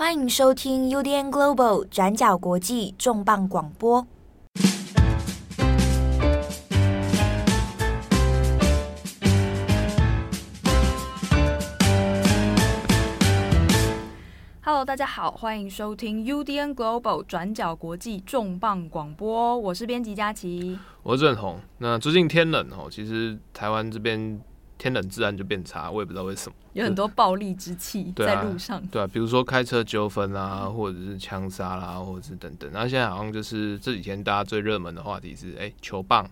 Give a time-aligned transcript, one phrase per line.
[0.00, 4.06] 欢迎收听 UDN Global 转角国际重磅广播。
[14.62, 19.58] Hello，大家好，欢迎收听 UDN Global 转角国际重磅广播。
[19.58, 21.60] 我是编辑佳琪，我是郑红。
[21.76, 24.40] 那最近天冷哦，其实台湾这边。
[24.80, 28.82] 天冷自然就变差，我也不知道为什么，有很多暴力之气在路上。
[28.86, 32.70] 对啊，比如说开车纠纷啊，或者是枪杀啦，或者是等等。
[32.72, 36.26] 然后现在好像就是这几天大家最热门的话题是，哎、欸，球棒。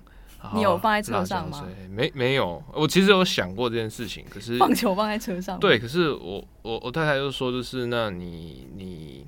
[0.54, 1.66] 你有放在车上吗？
[1.90, 2.62] 没，没有。
[2.72, 5.58] 我其实有想过这件事情，可是棒球放在车上。
[5.58, 9.26] 对，可是我我我太太就说，就是那你你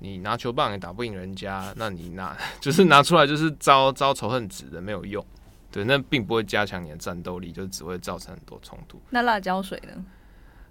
[0.00, 5.24] 你拿球棒也打不赢人家，那你拿 就是拿出来就是招招仇恨值的，没有用。
[5.70, 9.00] 对，那并不会加强你的战斗力，就只会造成很多冲突。
[9.10, 10.04] 那辣椒水呢？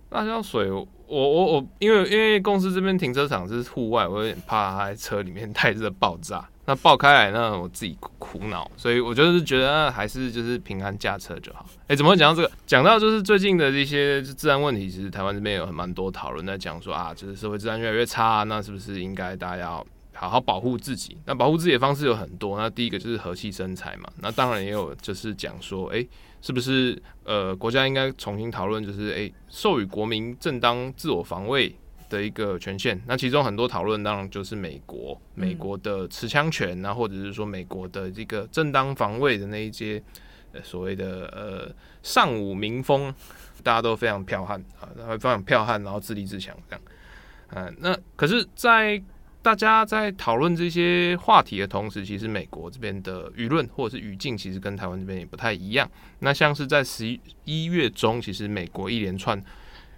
[0.09, 6.47] 辣椒水，我我我，因为因为公司这边停车场是户外，我有点怕它在车里面太热爆炸。
[6.65, 11.65] 那爆开来，那我自己苦恼，所以我就是觉得还是就是平安驾车就好。
[11.87, 12.51] 哎，怎么会讲到这个？
[12.65, 19.87] 讲到就是最近的一些治安问题，其实台湾这边有很蛮多讨论在讲说啊，就是社会治安越来越差，那是不是应该大家要？
[20.19, 22.57] 好好保护自己，那保护自己的方式有很多。
[22.57, 24.11] 那第一个就是和气生财嘛。
[24.19, 26.09] 那当然也有就是讲说，哎、欸，
[26.41, 31.73] 是不是呃国家应该重新讨论，就是哎授予国民正当自我防卫
[32.09, 33.01] 的一个权限。
[33.07, 40.03] 那其中很多讨论当然就是美国美国的持枪权，那或者是说美国的这个正当防卫的那一些
[40.61, 41.73] 所谓的呃
[42.03, 43.15] 尚武民风，
[43.63, 46.81] 大家都非常剽悍啊，然后非常剽悍，然后自立自强这样。
[47.51, 49.01] 嗯，那可是，在
[49.49, 55.89] 大家在讨论这些话题的同时，其实美国这边的舆论或者是语境，其实跟台湾这边也不太一样。
[56.19, 59.43] 那像是在十一月中，其实美国一连串，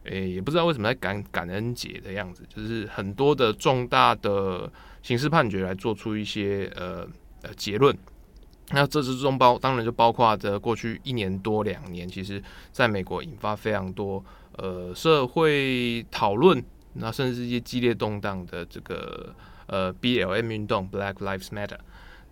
[0.05, 7.05] 诶、也不知道为什么在感感恩节的样子，就是很多的重大的刑事判决来做出一些呃
[7.41, 7.93] 呃结论。
[8.69, 12.41] 那这之中包当然就包括着过去一年多两年，其实
[12.71, 14.23] 在美国引发非常多
[14.55, 16.63] 呃社会讨论。
[16.93, 19.35] 那甚至是一些激烈动荡的这个
[19.67, 21.77] 呃 BLM 运动 Black Lives Matter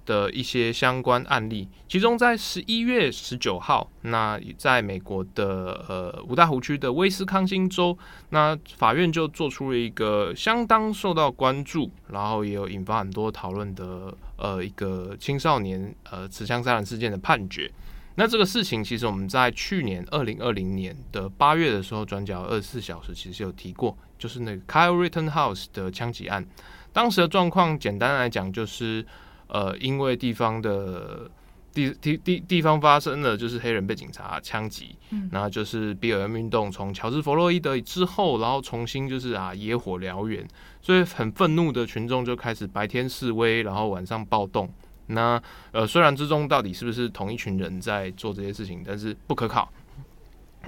[0.05, 7.95] 的一些相关案例，其中在十一月十九号，那在美国的呃五大湖区的威斯康星州，
[8.31, 17.71] 那法院就做出了一个相当受到关注，然后也有引发很多讨论的呃一个青少年呃持枪杀人事件的判决。
[18.15, 23.95] 那这个事情其实我们在去年二零二零年的八月的时候，转角二十四小时其实有提过。
[24.19, 26.45] 就是那个 Kyle Rittenhouse 的枪击案，
[26.93, 29.03] 当时的状况简单来讲就是，
[29.47, 31.31] 呃，因为地方的
[31.73, 40.45] 地地地地方发生了就是黑人被警察枪击，嗯，然后就是 BLM 运动从乔治弗洛伊德之后，然后重新就是啊野火燎原，
[40.81, 44.69] 所以很愤怒的群众就开始白天示威，然后晚上暴动。
[45.11, 45.41] 那
[45.71, 49.71] 呃，虽然之中到底是不是同一群人在做这些事情，但是不可考。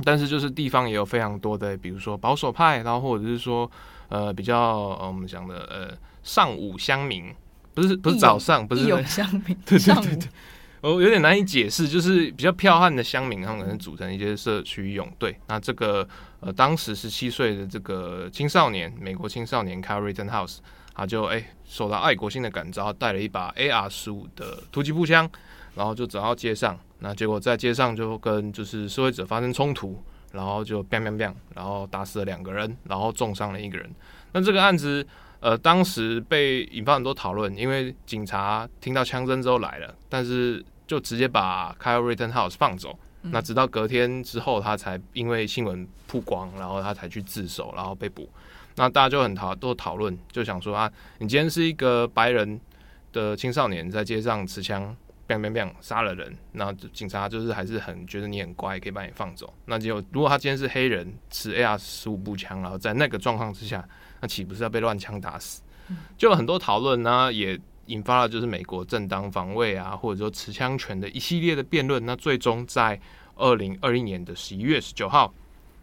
[0.03, 3.69] 但是就是地方也有非常多的，比如说保守派，然后或者是说，
[4.09, 7.33] 呃，比较呃我们讲的呃上午乡民，
[7.73, 10.29] 不是不是早上，不是乡民， 对对对对，
[10.81, 15.37] 我有点难以解释，就是比较剽悍的乡民，他们可能组成一些社区泳队。
[15.47, 16.07] 那这个
[16.39, 20.59] 呃当时十七岁的这个青少年，美国青少年 Carrie t e n House，
[20.95, 25.29] 他就哎、欸、受到爱国心的感召，带了一把 AR 十五的突击步枪，
[25.75, 26.79] 然后就走到街上。
[27.03, 29.99] 那结果在街上就跟就是示威者发生冲突，
[30.33, 33.89] 然后就 bang bang bang，然后打死了两个人，然后重伤了一个人。
[34.33, 35.05] 那这个案子，
[35.39, 42.97] 呃，当时被引发很多讨论，因为警察听到枪声之后来了，但是就直接把 Kyle Rittenhouse 放走。
[43.23, 48.29] 那直到隔天之后，他才因为新闻曝光，然后他才去自首，然后被捕。
[48.75, 52.61] 那大家就很讨都讨论，就想说啊，你今天是一个白人
[53.11, 54.95] 的青少年在街上持枪。
[55.31, 55.71] 砰砰砰！
[55.81, 59.53] 杀了人，那警察就是还是很觉得你很乖，可以把你放走。
[59.65, 63.87] 那就如果他今天是黑人，持 AR 十五步枪，然后在那个状况之下，
[64.19, 65.61] 那岂不是要被乱枪打死？
[66.17, 72.05] 就有很多讨论呢，也引发了就是美国正当防卫啊，或者说持枪权的一系列的辩论。
[72.05, 72.99] 那最终在
[73.35, 75.33] 二零二一年的十一月十九号，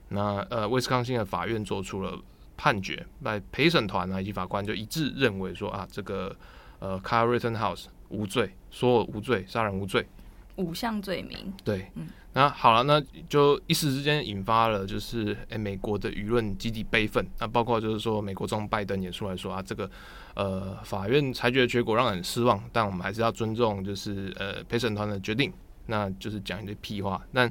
[0.08, 2.18] 那呃威斯康星的法院做出了
[2.56, 6.34] 判决，那陪审团啊以及法官就一致认为说啊，这个
[6.78, 10.06] 呃 Kyle Rittenhouse 无罪，说我无罪，杀人无罪，
[10.56, 11.52] 五项罪名。
[11.64, 17.26] 对，嗯，那好了，那就一时之间引发了就是，诶、欸，美国的舆论集体悲愤。
[17.38, 19.90] 那包括就是说，美国总统拜登也出来说啊，这个
[20.34, 25.52] 呃，法院裁决的结果让人失望，但我们还是要尊重就是呃陪审团的决定。
[25.86, 27.20] 那就是讲一堆屁话。
[27.32, 27.50] 但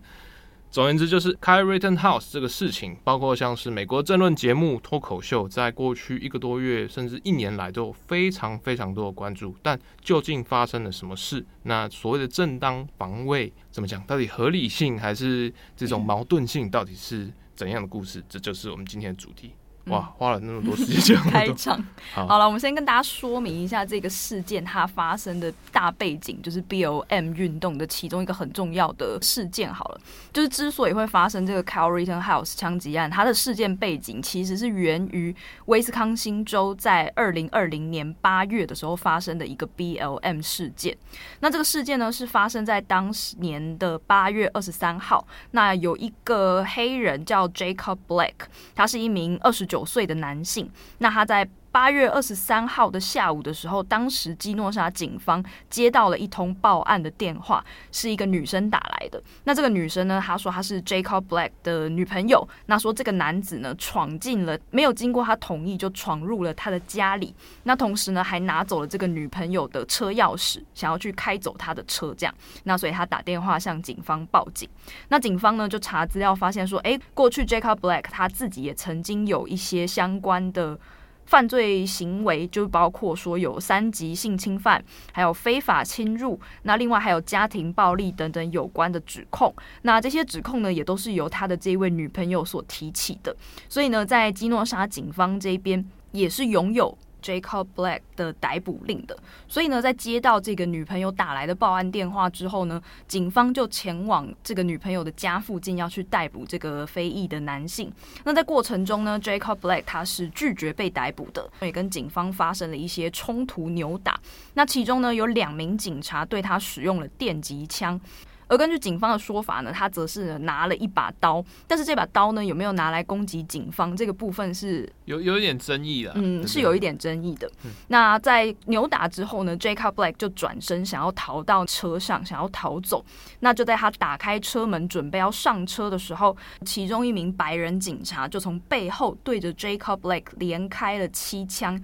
[0.70, 9.56] 总而言之，就是开 Written House 这个事情，包括像是美国政论节目、脱口秀，在过去一个多月甚至一年来都有非常非常多的关注。
[9.64, 11.44] 但究竟发生了什么事？
[11.64, 14.04] 那所谓的正当防卫怎么讲？
[14.04, 16.70] 到底合理性还是这种矛盾性？
[16.70, 18.24] 到底是怎样的故事？
[18.30, 19.54] 这就是我们今天的主题。
[19.90, 21.82] 哇，花了那么多时间讲开场。
[22.14, 29.74] 好了，我们先跟大家说明一下这个事件它发生的大背景，就是 BLM 运动的其中一个很重要的事件。
[29.74, 30.02] 好了，
[30.34, 35.34] 就是之所以会发生这个 Cal Rittenhouse 枪击案，它的事件背景其实是源于
[35.68, 40.98] 威斯康星州在二零二零年八月的时候发生的一个 BLM 事件。
[41.40, 45.26] 那这个事件呢，是发生在当年的八月二十三号。
[45.52, 49.77] 那有一个黑人叫 Jacob Blake，他是一名二十九。
[49.78, 59.22] 九岁的男性，那他在八月二十三号的下午的时候，当时基诺沙警方接到了一通报案的电话，是一个女生打来的。
[59.44, 62.48] 那这个女生呢，她说她是 Jacob Black 的女朋友。
[62.66, 67.36] 那说这个男子呢，闯进了没有经过她同意就闯入了她的家里。
[67.64, 72.14] 那同时呢，还拿走了这个女朋友的车钥匙，想要去开走她的车。
[72.18, 72.34] 这样，
[72.64, 74.68] 那所以他打电话向警方报警。
[75.10, 80.80] 那警方呢就查资料发现说，诶，过去 Jacob Black 他自己也曾经有一些相关的。
[81.28, 89.54] 犯罪行为就包括说有三级性侵犯，还有非法侵入，那另外还有家庭暴力等等有关的指控。
[89.82, 93.36] 那这些指控呢，也都是由他的这位女朋友所提起的。
[93.68, 96.98] 所以呢，在基诺沙警方这边也是拥有。
[97.22, 99.18] Jacob Black 的逮捕令的，
[99.48, 107.92] 所以呢，在接到这个女朋友打来的报案电话之后呢，警方就前往这个女朋友的家附近，要去逮捕这个非裔的男性。
[108.24, 114.20] 那在过程中呢，Jacob Black 他是拒绝被逮捕的，也跟警方发生了一些冲突扭打。
[114.54, 118.00] 那其中呢，有两名警察对他使用了电击枪。
[118.48, 127.50] 而根据警方的说法呢，他则是拿了一把刀，但是这把刀呢，有没有拿来攻击警方这个部分是有有一点争议的，嗯，是有一点争议的。
[127.66, 133.04] 嗯、那在扭打之后呢，Jacob Blake 就转身想要逃到车上，想要逃走。
[133.40, 136.36] 那就在他打开车门准备要上车的时候，
[136.66, 141.80] 其中一名白人警察就从背后对着 Jacob Blake 连开了七枪。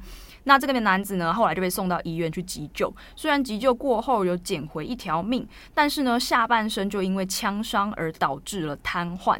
[0.45, 2.93] 那这个男子呢，后来就被送到医院去急救。
[3.15, 9.39] 虽然急救过后有捡回一条命，但是呢，下半身就因为枪伤而导致了瘫痪。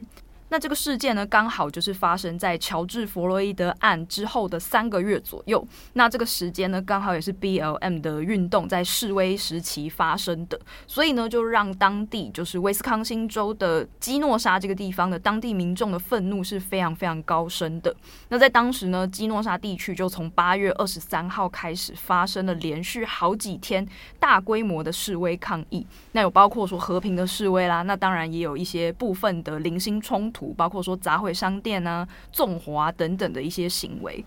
[0.53, 5.67] 那这个事件呢，刚好就是发生在乔治·弗洛伊德案之后的三个月左右。
[5.93, 17.91] 那这个时间呢，刚好也是 BLM 的运动在示威时期发生的，所以呢，就让当地就是威斯康星州的基诺沙这个地方的当地民众的愤怒是非常非常高升的。
[18.29, 23.83] 那在当时呢，基诺沙地区就从八月二十三号开始发生了连续好几天
[24.19, 25.83] 大规模的示威抗议。
[26.11, 30.42] 那有包括说和平的示威啦，那当然也有一些部分的零星冲突。
[30.51, 34.25] 包括说砸毁商店啊、纵火啊等等的一些行为。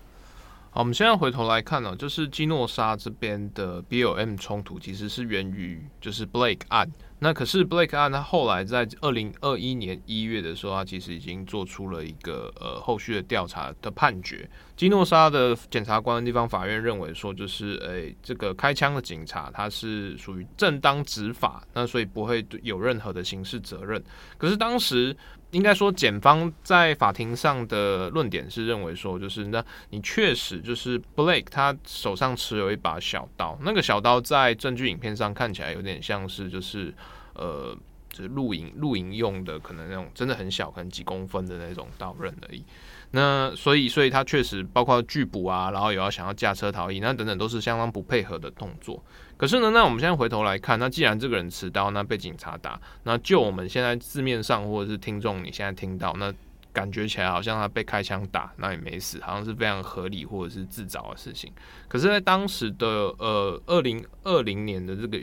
[0.71, 6.89] 好，我们现在回头来看呢、就是基诺沙这边的 BLM 冲突，其实是源于就是 Blake 案。
[7.19, 14.47] 那可是 Blake 案，他后来在二零二一年一月的时候，他其实已经做出了一个呃后续的调查的判决。
[14.75, 24.03] 基诺沙的检察官的地方法院认为说，就是诶、这个开枪的警察他是属于正当执法，那所以不会有任何的刑事责任。
[24.37, 25.17] 可是当时
[25.51, 36.93] 应该说，检方在法庭上的论点是认为说，就是那你确实就是 Blake 他手上持有一把小刀，那个小刀在证据影片上看起来有点像是就是。
[37.39, 37.77] 呃，
[38.09, 42.65] 就是露营露营用的，可能那种真的很小，可能几公分的那种刀刃而已。
[43.11, 49.03] 那所以，所以他确实包括拒捕啊，然后也要想要驾车逃逸，那等等都是相当不配合的动作。
[49.37, 56.33] 可是呢，那我们现在回头来看，那既然这个人持刀，那被警察打，那就我们现在字面上或者是听众你现在听到，那
[56.73, 61.51] 感觉起来好像他被开枪打，那也没死，好像是非常合理或者是自找的事情。
[61.87, 62.87] 可是，在当时的
[63.19, 65.19] 呃二零二零年的这个。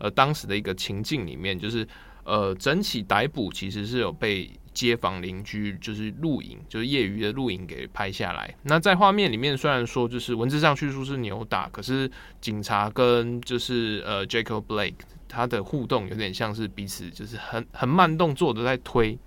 [0.00, 1.84] 呃，当时的一个情境里面，就是
[2.22, 8.54] 呃，整起逮捕其实是有被街坊邻居就是录影，就是业余的录影给拍下来。
[8.62, 12.08] 那在画面里面，虽然说就是文字上叙述是扭打，可是
[12.40, 14.94] 警察跟就是呃 Jacob Blake
[15.26, 19.18] 他的互动有点像是彼此就是很很慢动作的在推，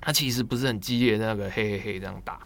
[0.00, 2.40] 他其实不是很激烈那个嘿嘿嘿这样打。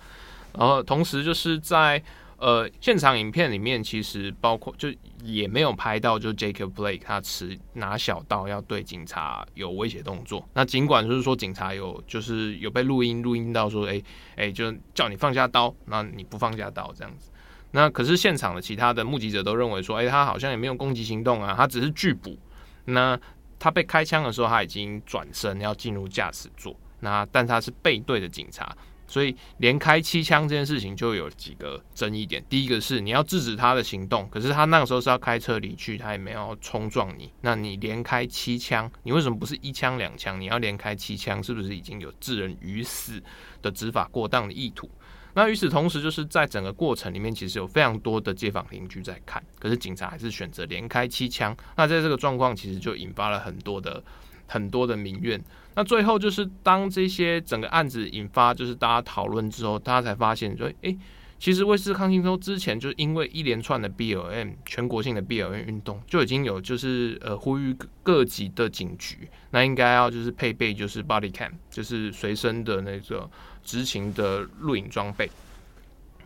[0.52, 2.02] 然后同时就是在。
[2.36, 4.92] 呃，现场影片里面其实包括就
[5.24, 10.46] 也没有拍到，就 Jacob Blake 他持拿小刀要对警察有威胁动作。
[10.52, 17.30] 那尽管就是说警察有就是有被录音录音到说，哎、欸、哎、就叫你放下刀，那你不放下刀这样子。
[17.70, 22.38] 那可是现场的其他的目击者都认为说，哎、他好像也没有攻击行动啊，他只是拒捕。
[22.84, 23.18] 那
[23.58, 26.76] 他被开枪的时候，他已经转身要进入驾驶座。
[27.00, 28.76] 那但他是背对着警察。
[29.14, 32.44] 所以连开七枪这件事情就有几个争议点。
[32.48, 37.32] 第一个是你要制止他的行动，可是他那个时候是要开车离去，他也没有冲撞你。
[37.40, 40.40] 那你连开七枪，你为什么不是一枪两枪？
[40.40, 43.22] 你要连开七枪，是不是已经有致人于死
[43.62, 44.90] 的执法过当的意图？
[45.32, 51.56] 那与此同时，就是在整个过程里面，其实有非常多的街坊邻居在看，可是警察还是选择连开七枪。
[51.76, 54.02] 那在这个状况，其实就引发了很多的
[54.48, 55.40] 很多的民怨。
[55.74, 60.96] 那最后就是当这些整个案子引发，就是大家讨论之后，大家才发现说，诶，
[61.38, 73.28] 其实威斯康星州之前就是因为一连串的 BLM 全国性的 BLM 运动，就已经有就是呃呼吁各级的警局，那应该要就是配备就是 body cam，就是随身的那个
[73.62, 75.28] 执勤的录影装备。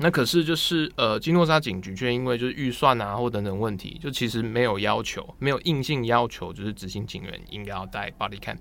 [0.00, 8.56] 那可是就是呃，基诺沙警局却因为就是预算啊或等等问题，就其实没有要求，没有硬性要求，就是执行警员应该要带 body cam，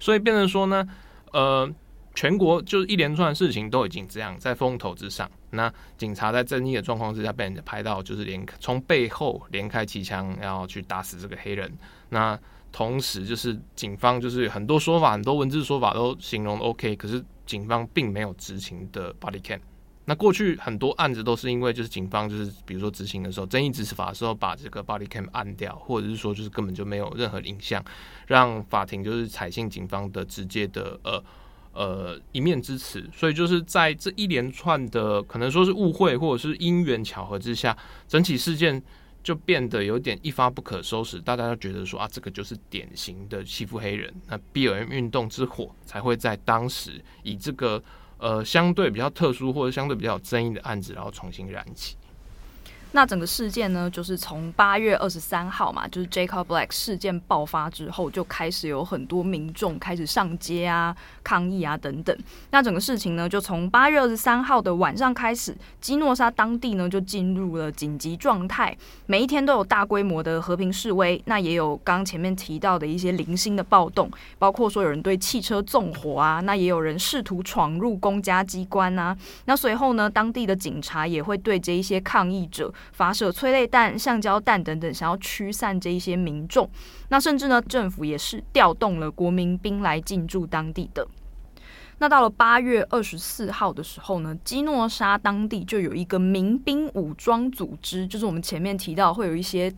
[0.00, 0.84] 所以变成说呢，
[1.32, 1.72] 呃，
[2.14, 11.72] 全国就是一连串事情都已经这样在风头之上，那警察在争议的状况之下被人家拍到，就是连从背后连开七枪要去打死这个黑人，
[12.08, 12.36] 那
[12.72, 19.60] 同时就是警方就是很多说法，很多文字说法都形容 OK，可是警方并没有执行的 body cam。
[20.06, 27.84] 那过去很多案子都是因为就是警方就是比如说执行的时候，争议执法的时候把这个 body cam 按掉，或者是说就是根本就没有任何影像，
[28.26, 31.22] 让法庭就是采信警方的直接的呃
[31.72, 33.08] 呃一面之词。
[33.14, 37.76] 所以就是在这一连串的可能说是误会或者是因缘巧合之下，
[38.08, 38.82] 整起事件
[39.22, 41.20] 就变得有点一发不可收拾。
[41.20, 47.80] 大家都觉得说啊，这个就是典型的欺负黑人，那 BLM 运动之火才会在当时以这个。
[48.20, 51.96] 呃，相对比较特殊或者相对比较有争议的案子，然后重新燃起。
[52.92, 62.16] 那整个事件呢，就是从八月二十三号嘛，就是 Jacob Blake 事件爆发之后，就开始有很多民众开始上街啊、抗议啊等等。
[62.50, 71.22] 那整个事情呢，就从八月二十三号的晚上开始，基诺沙当地呢就进入了紧急状态，每一天都有大规模的和平示威。
[71.26, 79.16] 那也有刚前面提到的一些零星的暴动，包括说有人对汽车纵火啊，那也有人试图闯入公家机关啊。
[79.44, 82.72] 那随后呢，当地的警察也会对这一些抗议者。
[82.92, 86.68] 发射催泪弹、橡胶弹等等，想要驱散这一些民众。
[87.08, 91.06] 那甚至呢，政府也是调动了国民兵来进驻当地的。
[91.98, 99.72] 那到了八月二十四号的时候呢，基诺沙当地就有一个民兵武装组织，就是我们前面提到会有一些。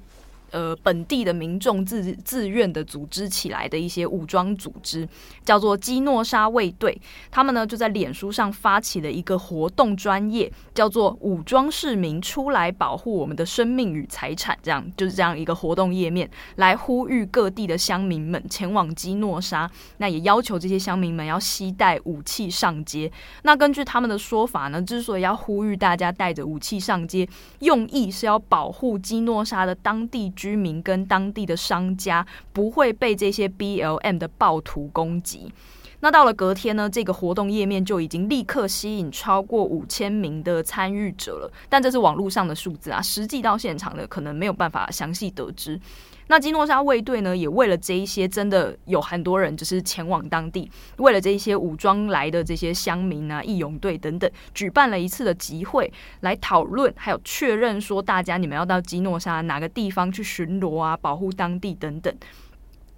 [0.52, 5.08] 呃，本地的民众自自愿的组织起来的一些武装组织，
[5.44, 7.00] 叫做基诺沙卫队。
[7.30, 19.70] 他们呢就在脸书上发起了一个活动，专业叫做“武装市民出来保护我们的生命与财产”，这样就是这样一个活动页面，来呼吁各地的乡民们前往基诺沙。
[19.96, 23.10] 那也要求这些乡民们要携带武器上街。
[23.42, 27.26] 那根据他们的说法呢，之所以要呼吁大家带着武器上街，
[27.60, 30.30] 用意是要保护基诺沙的当地。
[30.42, 35.52] 居民跟当地的商家不会被这些 BLM 的暴徒攻击。
[36.00, 41.52] 那到了隔天呢，这个活动页面就已经立刻吸引超过五千名的参与者了。
[41.68, 45.78] 但这是网络上的数字啊，实际到现场的可能没有办法详细得知。
[46.32, 62.10] 那基诺沙卫队呢，也为了这一些真的有很多人就是前往当地，为了这一些武装来的这些乡民啊、义勇队等等，举办了一次的集会来讨论，还有确认说大家你们要到基诺沙哪个地方去巡逻啊，保护当地等等。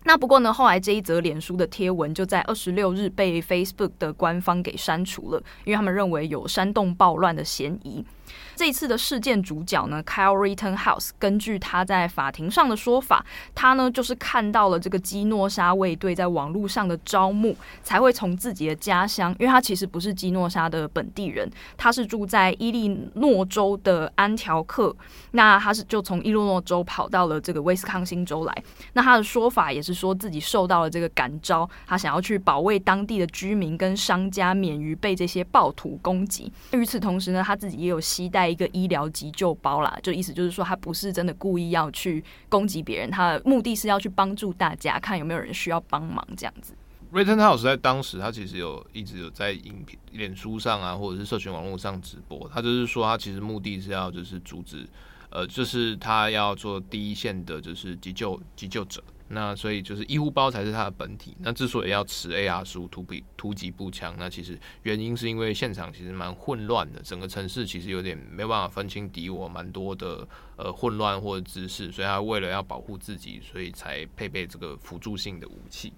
[0.04, 8.04] 那不过呢，后来这一则脸书的贴文就在二十六日被 Facebook 的官方给删除了，因为他们认为有煽动暴乱的嫌疑。
[8.57, 24.95] 这次的事件主角呢，Kyle Rittenhouse，根据他在法庭上的说法，他呢就是看到了这个基诺沙卫队在网络上的招募，才会从自己的家乡，因为他其实不是基诺沙的本地人，他是住在伊利诺州的安条克，
[25.33, 36.52] 那他是就从伊利诺州跑到了这个威斯康星州来，那他的说法也是说自己受到了这个感召，他想要去保卫当地的居民跟商家免于被这些暴徒攻击。
[36.73, 46.75] 与此同时呢，他自己也有携带一个医疗急救包啦，就意思就是说他不是真的故意要去攻击别人，他的目的是要去帮助大家，看有没有人需要帮忙这样子。
[47.12, 54.85] Rittenhouse 在当时他其实有一直有在影片、脸书上啊，或者是社群网络上直播，他就是说他其实目的是要就是阻止，
[55.31, 59.00] 呃，就是他要做第一线的，就是急救急救者。
[59.34, 61.36] 那所以就是医护包才是它的本体。
[61.40, 70.26] 那之所以要持 AR 十五突比突击步枪，那其实原因是因为现场其实蛮混乱的，整个城市其实有点没办法分清敌我，蛮多的
[70.56, 75.92] 呃混乱或者姿势，所以他为了要保护自己，所以才配备这个辅助性的武器。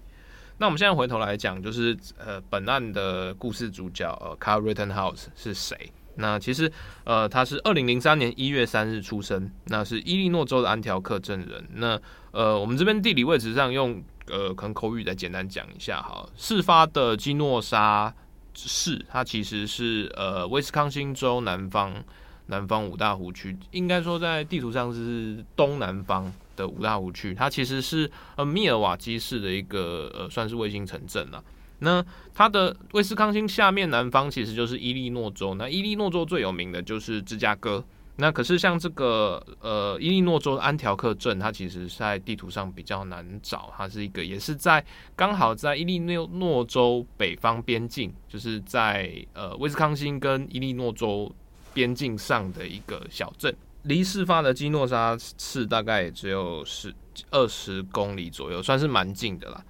[0.57, 5.91] 那我们现在回头来讲，就是呃，本案的故事主角呃，Kyle Rittenhouse 是谁？
[6.17, 6.71] 那其实
[7.03, 11.67] 呃，他是二零零三年一月三日出生，那是伊利诺州的安条克镇人。
[11.75, 11.99] 那
[12.31, 16.27] 呃，我们这边地理位置上用呃，可能口语再简单讲一下哈。
[16.35, 18.13] 事发的基诺沙
[18.53, 22.03] 市，它其实是呃，威斯康星州南方
[22.47, 26.31] 南方五大湖区，应该说在地图上是东南方。
[26.57, 31.43] 的五大湖区，它其实是呃密尔瓦基市的一个呃算是卫星城镇了。
[31.79, 32.03] 那
[32.33, 35.53] 它的威斯康星下面南方其实就是伊利诺州。
[35.55, 37.83] 那伊利诺州最有名的就是芝加哥。
[38.19, 43.71] 那可是像这个呃伊利诺州安条克镇，它其实在地图上比较难找。
[43.77, 44.83] 它是一个也是在
[45.15, 51.31] 刚好在伊利诺诺州北方边境，就是在呃威斯康星跟伊利诺州
[51.75, 53.55] 边境上的一个小镇。
[53.83, 56.91] 离事发的基诺沙市大概也只有十
[57.29, 59.63] 二十公里左右，算是蛮近的啦。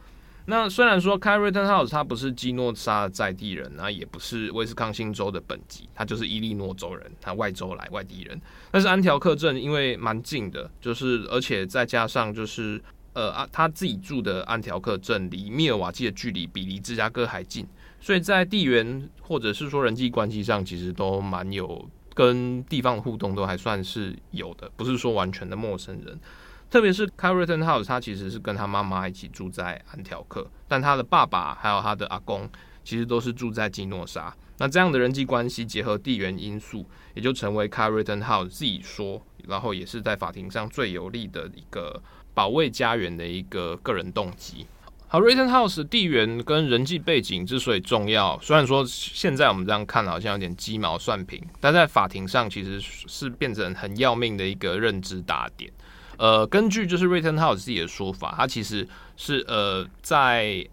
[0.50, 8.42] 那虽然说 Kyle Rittenhouse 他不是基诺沙的在地人，那也不是威斯康星州的本籍，他就是伊利诺州人，他外州来外地人。
[8.72, 17.68] 但是安条克镇因为蛮近的，就是而且再加上就是呃啊他自己住的安条克镇离密尔瓦基的距离比离芝加哥还近，
[18.00, 21.88] 所以在地缘或者是说人际关系上，其实都蛮有。
[22.16, 26.20] 跟地方的互动都还算是有的，不是说完全的陌生人。
[26.70, 32.50] 特别是 Kyle Rittenhouse，他其实是跟他妈妈一起住在安条克，但他的爸爸还有他的阿公
[32.84, 34.36] 其实都是住在基诺沙。
[34.60, 42.02] 那这样的人际关系结合地缘因素，也就成为 Kyle Rittenhouse 自己说，然后也是在法庭上最有力的一个
[42.34, 44.66] 保卫家园的一个个人动机。
[45.10, 55.72] 好，Rittenhouse 地缘跟人际背景之所以重要，虽然说现在我们这样看好像有点鸡毛蒜皮，但在法庭上其实是变成很要命的一个认知打点。
[56.18, 60.68] 呃，根据就是瑞登浩有自己的说法，他其实是呃在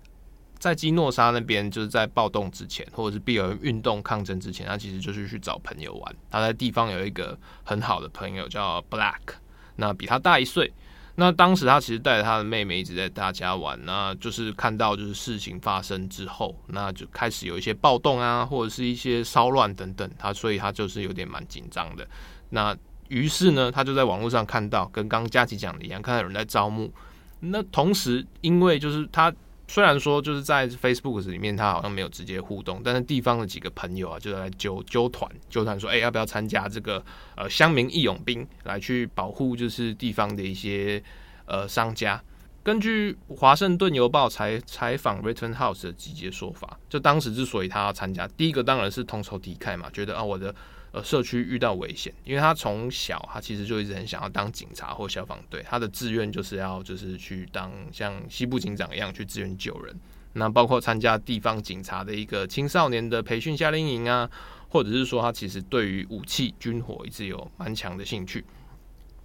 [0.58, 6.16] 在基诺沙那边，就是在暴动之前，或者是 BLM 运动抗争之前，他其实就是去找朋友玩。
[6.30, 9.34] 他在地方有一个很好的朋友叫 Black，
[9.76, 10.72] 那比他大一岁。
[11.16, 22.04] 那当时他其实带着他的妹妹一直在大家玩，那就是看到就是事情发生之后，那就开始有一些暴动啊，或者是一些骚乱等等，他所以他就是有点蛮紧张的。
[22.48, 22.76] 那
[23.14, 26.92] 于是呢，他就在网络上看到，跟刚刚佳琪讲的一样，看到有人在招募。
[27.40, 29.33] 那同时，因为就是他。
[29.66, 37.03] 虽然说就是在 Facebook 里面，他好像没有直接互动，但是地方的几个朋友啊，就在揪揪团，揪团说，哎、要不要参加这个
[37.35, 41.03] 呃乡民义勇兵来去保护就是地方的一些
[41.46, 42.22] 呃商家？
[42.62, 50.55] 根据华盛顿邮报采采访 Rittenhouse 的集结说法，就当时之所以他要参加，第一个当然是同仇敌忾嘛，觉得啊我的。
[50.94, 59.92] 呃，社区遇到危险，因为他从小他其实就一直很想要当警察或消防队，他的志愿就是要就是去当像西部警长一样去支援救人。
[60.35, 64.30] 那包括参加地方警察的一个青少年的培训夏令营啊，
[64.68, 68.44] 或者是说他其实对于武器军火一直有蛮强的兴趣。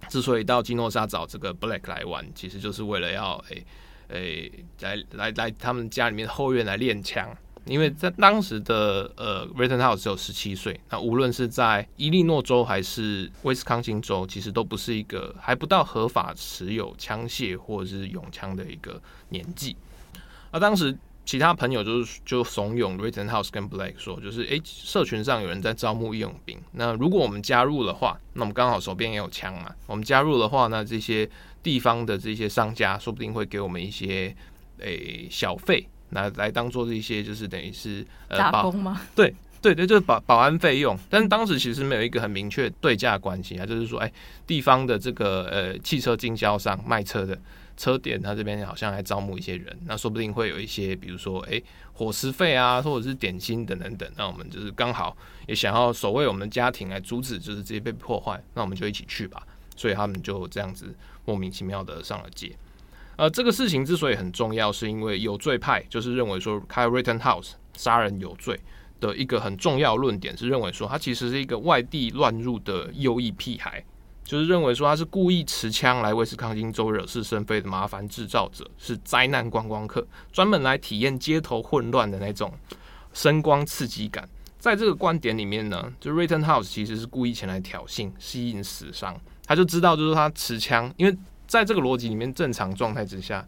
[0.08, 3.64] 之所以到基诺沙找这个 Black 来玩，其实就是为了要诶
[4.08, 7.32] 诶来来来他们家里面后院来练枪。
[7.66, 19.76] 因为在当时的呃，Rittenhouse 只有十七岁，那无论是在伊利诺州还是威斯康星州，其实都不是一个还不到合法持有枪械或者是拥枪的一个年纪。
[20.52, 31.28] 那当时其他朋友就是就怂恿 Rittenhouse 跟 Blake 说，就是诶，社群上有人在招募义勇兵，那如果我们加入的话，那我们刚好手边也有枪嘛，我们加入的话，那这些
[31.62, 34.34] 地方的这些商家说不定会给我们一些
[34.78, 35.86] 诶小费。
[36.10, 39.00] 来来当做一些就是等于是呃打工吗？
[39.14, 40.98] 对对对，就是保保安费用。
[41.08, 44.10] 但是当时其实没有一个很明确对价关系啊，就是说，哎，
[44.46, 47.38] 地方的这个呃汽车经销商卖车的
[47.76, 51.60] 车店，他这边好像还招募一些人，那说不定会有一些，比如说哎
[51.92, 54.10] 伙食费啊，或者是点心等等等。
[54.16, 59.42] 那我们就是刚好也想要守卫我们的家庭来阻止，就是这些被破坏，那我们就一起去吧。
[59.76, 60.94] 所以他们就这样子
[61.24, 62.50] 莫名其妙的上了街。
[63.20, 68.58] 呃，这个事情之所以很重要，是因为有罪派就是认为说 Kyle Rittenhouse 杀人有罪
[68.98, 73.84] 的一个很重要论点，是认为说他其实是一个外地乱入的右翼屁孩，
[74.24, 82.50] 就是认为说他是故意持枪来威斯康星州惹是生非的麻烦制造者，是灾难观光客，专门来体验街头混乱的那种
[83.12, 84.26] 声光刺激感。
[84.58, 91.14] 在这个观点里面呢，就 Rittenhouse 其实是故意前来挑衅，吸引死伤，他就知道就是他持枪，因为。
[91.50, 93.44] 在这个逻辑里面，正常状态之下，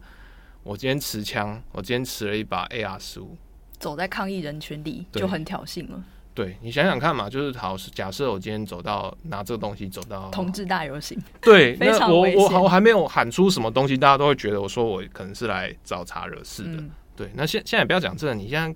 [0.61, 3.37] 我今天持枪，我今天持了一把 AR 十五，
[3.79, 6.03] 走在抗议人群里就很挑衅了。
[6.33, 16.71] 对，你想想看嘛，就是好，假设我今天走到拿这个东西走到同志大游行，对， 那我我我还没有喊出什么东西，大家都会觉得我说我可能是来找茬惹事的。
[16.71, 18.75] 嗯、对，那现现在不要讲这个，你现在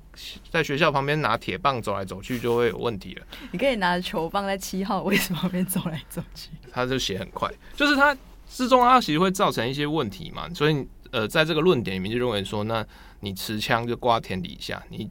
[0.49, 3.27] 在学校旁边拿铁棒走来走去就会有问题了。
[3.51, 6.49] 你可以拿着球棒在七号位置旁边走来走去。
[6.71, 8.15] 他就写很快，就是他
[8.49, 10.49] 失踪啊，其实会造成一些问题嘛。
[10.53, 12.85] 所以呃，在这个论点里面就认为说，那
[13.19, 15.09] 你持枪就挂天底下，你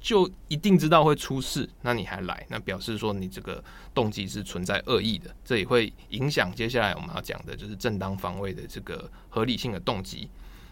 [0.00, 3.62] 就一定知道会出事，那你还来，那表示说你这个
[3.94, 10.28] 动机是存在恶意的，这也会影响接下来我们要讲的就是正当防卫的这个合理性的动机。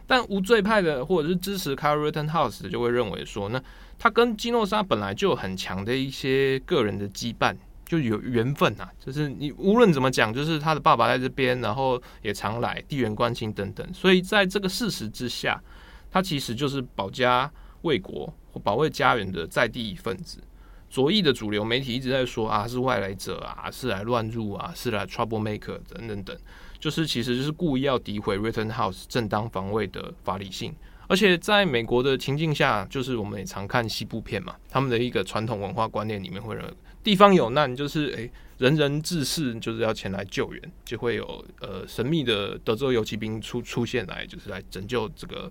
[0.07, 3.62] 但无罪派的或者是支持 Kyle Rittenhouse 的就会认为说，那
[3.98, 7.57] 他跟基诺莎本来就有很强的一些个人的羁绊，
[7.92, 8.90] 就有缘分啊。
[8.98, 13.87] 就是你无论怎么讲，就是他的爸爸在这边，然后也常来，地缘关系等等。
[13.92, 15.62] 所以在这个事实之下，
[16.11, 17.52] 他其实就是保家
[17.83, 20.38] 卫国或保卫家园的在地分子。
[20.88, 26.35] 左翼的主流媒体一直在说啊，是外来者啊，是来乱入啊，是来 troublemaker 等等等。
[26.78, 30.74] 就是其实就是故意要诋毁 Rittenhouse 正当防卫的法理性，
[31.07, 45.51] 而且在美国的情境下，就是我们也常看西部片嘛，他们的一个传统文化观念里面会认为，地方有难就是诶、人人志士就是要前来救援，就会有呃神秘的德州游骑兵出出现来，就是来拯救这个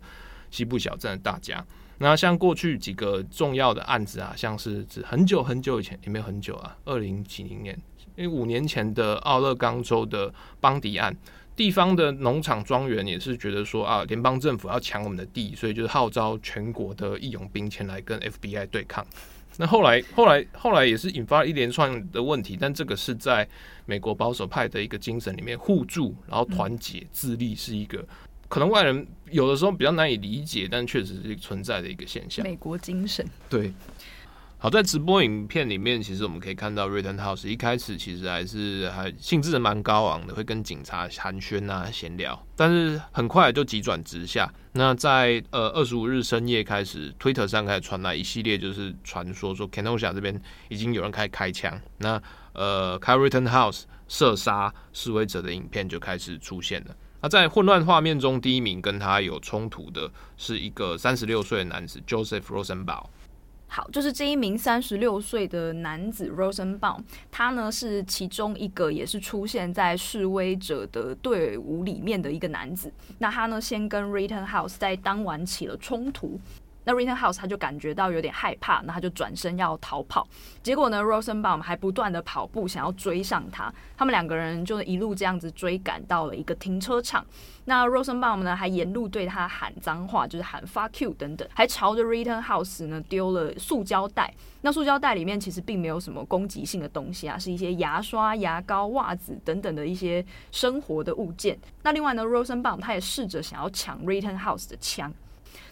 [0.50, 1.66] 西部小镇的大家。
[1.98, 7.78] 那像过去几个重要的案子啊，像是指很久很久以前，也没有很久啊，二零几零年。
[8.16, 11.16] 因为五年前的奥勒冈州的邦迪案，
[11.56, 19.06] 地方的农场庄园也是觉得说啊，联邦政府要抢我们的地，所以就是号召全国的义勇兵前来跟 FBI 对抗。
[19.58, 23.48] 那后来，后来，后来也是引发了一连串的问题，但这个是在
[23.86, 28.04] 美国保守派的一个精神里面，互助，然后团结、自立，是一个
[28.48, 32.44] 可能外人有的时候比较难以理解，但确实是存在的一个现象。
[32.44, 33.72] 美国精神，对。
[34.64, 44.54] 好，在直播影片里面，其实我们可以看到，Rittenhouse 一开始其实还是还兴致蛮高昂的，会跟警察寒暄啊、闲聊，但是很快就急转直下。
[44.74, 52.22] 那在呃二十五日深夜开始，Twitter 上开始传来一系列就是传说说 Kenosha 这边已经有人开始开枪，那
[52.54, 56.96] 呃 Kyle Rittenhouse 射杀示威者的影片就开始出现了。
[57.24, 63.06] 那在混乱画面中，第一名跟他有冲突的是一个三十六岁的男子 Joseph Rosenbaum。
[63.74, 67.00] 好，就是这一名三十六岁的男子 Rosenbaum，
[67.32, 72.92] 他呢是其中一个，也是出现在示威者的队伍里面的一个男子。
[73.20, 76.38] 那他呢先跟 Rittenhouse 在当晚起了冲突。
[76.84, 80.28] 那 Rittenhouse 他就感觉到有点害怕，那他就转身要逃跑。
[80.64, 83.72] 结果呢，Rosenbaum 还不断的跑步，想要追上他。
[83.96, 87.26] 他们两个人就一路这样子追赶到了一个停车场。
[87.66, 94.34] 那 Rosenbaum 呢，还沿路对他喊脏话，就是喊 fuck you 等等，还朝着 Rittenhouse 呢丢了塑胶袋。
[94.62, 101.58] 那塑胶袋里面其实并没有什么攻击性的东西啊，是一些牙刷、牙膏、袜子等等的一些生活的物件。
[101.84, 105.14] 那另外呢，Rosenbaum 他也试着想要抢 Rittenhouse 的枪。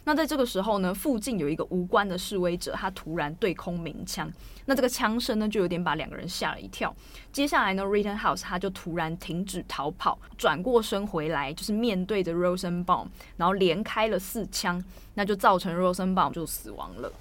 [0.04, 4.32] 那在这个时候呢，附近有一个无关的示威者，他突然对空鸣枪，
[4.66, 6.96] 那这个枪声呢，就有点把两个人吓了一跳。
[7.32, 17.12] 接下来呢，Rittenhouse 他就突然停止逃跑，转过身回来，就是面对着 Rosenbaum，然后连开了四枪，那就造成 Rosenbaum 就死亡了。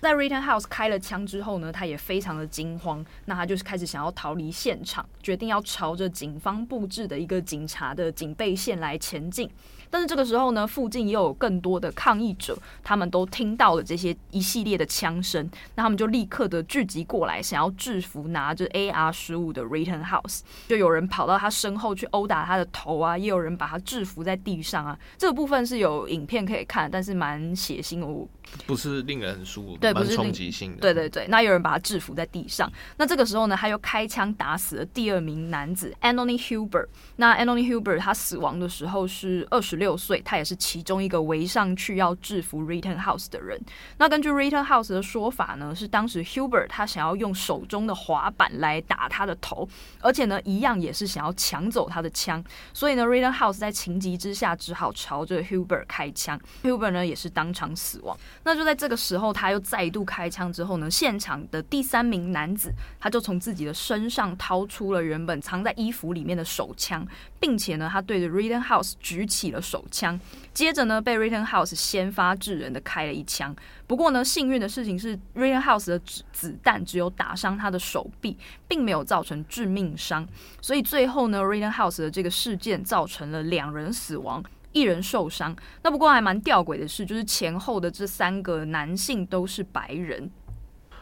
[0.00, 9.50] 在 Rittenhouse 开了枪之后呢，他也非常的惊慌，那他就是开始想要逃离现场，决定要朝着警方布置的一个警察的警备线来前进。
[9.90, 24.98] 但是这个时候呢，附近也有更多的抗议者，他们都听到了这些一系列的枪声，那他们就立刻的聚集过来，想要制服拿着 AR 十五的 Rittenhouse，就有人跑到他身后去殴打他的头啊，也有人把他制服在地上啊。
[25.16, 28.26] 这个部分是有影片可以看，但是蛮血腥哦，
[28.66, 31.26] 不是令人很舒服，对，不是冲击性的，对对对。
[31.28, 36.86] 那有人把他制服在地上，那这个时候呢，他又开枪打死了第二名男子 Anthony Huber。
[37.16, 43.60] 那 Anthony Huber 他死亡的时候是二十六岁，他也是其中一个围上去要制服 Rittenhouse 的人。
[43.96, 49.68] 那根据 Rittenhouse 的说法呢，是当时 Huber 他想要用手中的滑板来打他的头，
[50.00, 52.42] 而且呢，一样也是想要抢走他的枪。
[52.72, 58.16] 所以呢，Rittenhouse 在情急之下只好朝着 Huber 开枪，Huber 呢也是当场死亡。
[58.44, 67.06] 那就在这个时候，他又再度开枪之后呢，现场的第三名男子他就从自己的身上掏出了原本藏在衣服里面的手枪。
[67.40, 70.18] 并且呢，他对着 Rittenhouse 举起了手枪，
[70.52, 73.54] 接着呢，被 Rittenhouse 先发制人的开了一枪。
[73.86, 80.26] 不过呢，幸运的事情是，Rittenhouse 的子子弹只有打伤他的手臂，并没有造成致命伤。
[80.60, 85.54] 所以最后呢，Rittenhouse 的这个事件造成了两人死亡，一人受伤。
[85.82, 90.30] 那不过还蛮吊诡的是，就是前后的这三个男性都是白人。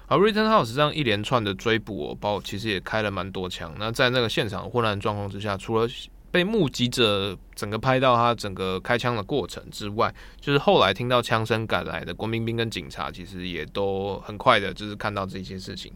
[0.09, 3.75] 而 Rittenhouse 这样一连串的追捕，我包其实也开了蛮多枪。
[3.79, 5.89] 那在那个现场混乱状况之下，除了
[6.31, 15.93] 被目击者整个拍到他整个开枪的过程之外，就是后来听到枪声赶来的国民兵跟警察，其实也都很快的，就是看到这些事情。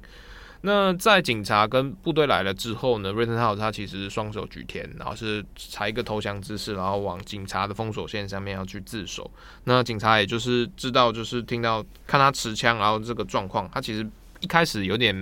[0.62, 9.30] 那在警察跟部队来了之后呢，Rittenhouse 他其实双手举天，然后是采一个投降姿势，然后往警察的封锁线上面要去自首。
[9.64, 14.06] 那警察也就是知道，就是听到看他持枪，然后这个状况，他其实
[14.40, 15.14] 一开始有点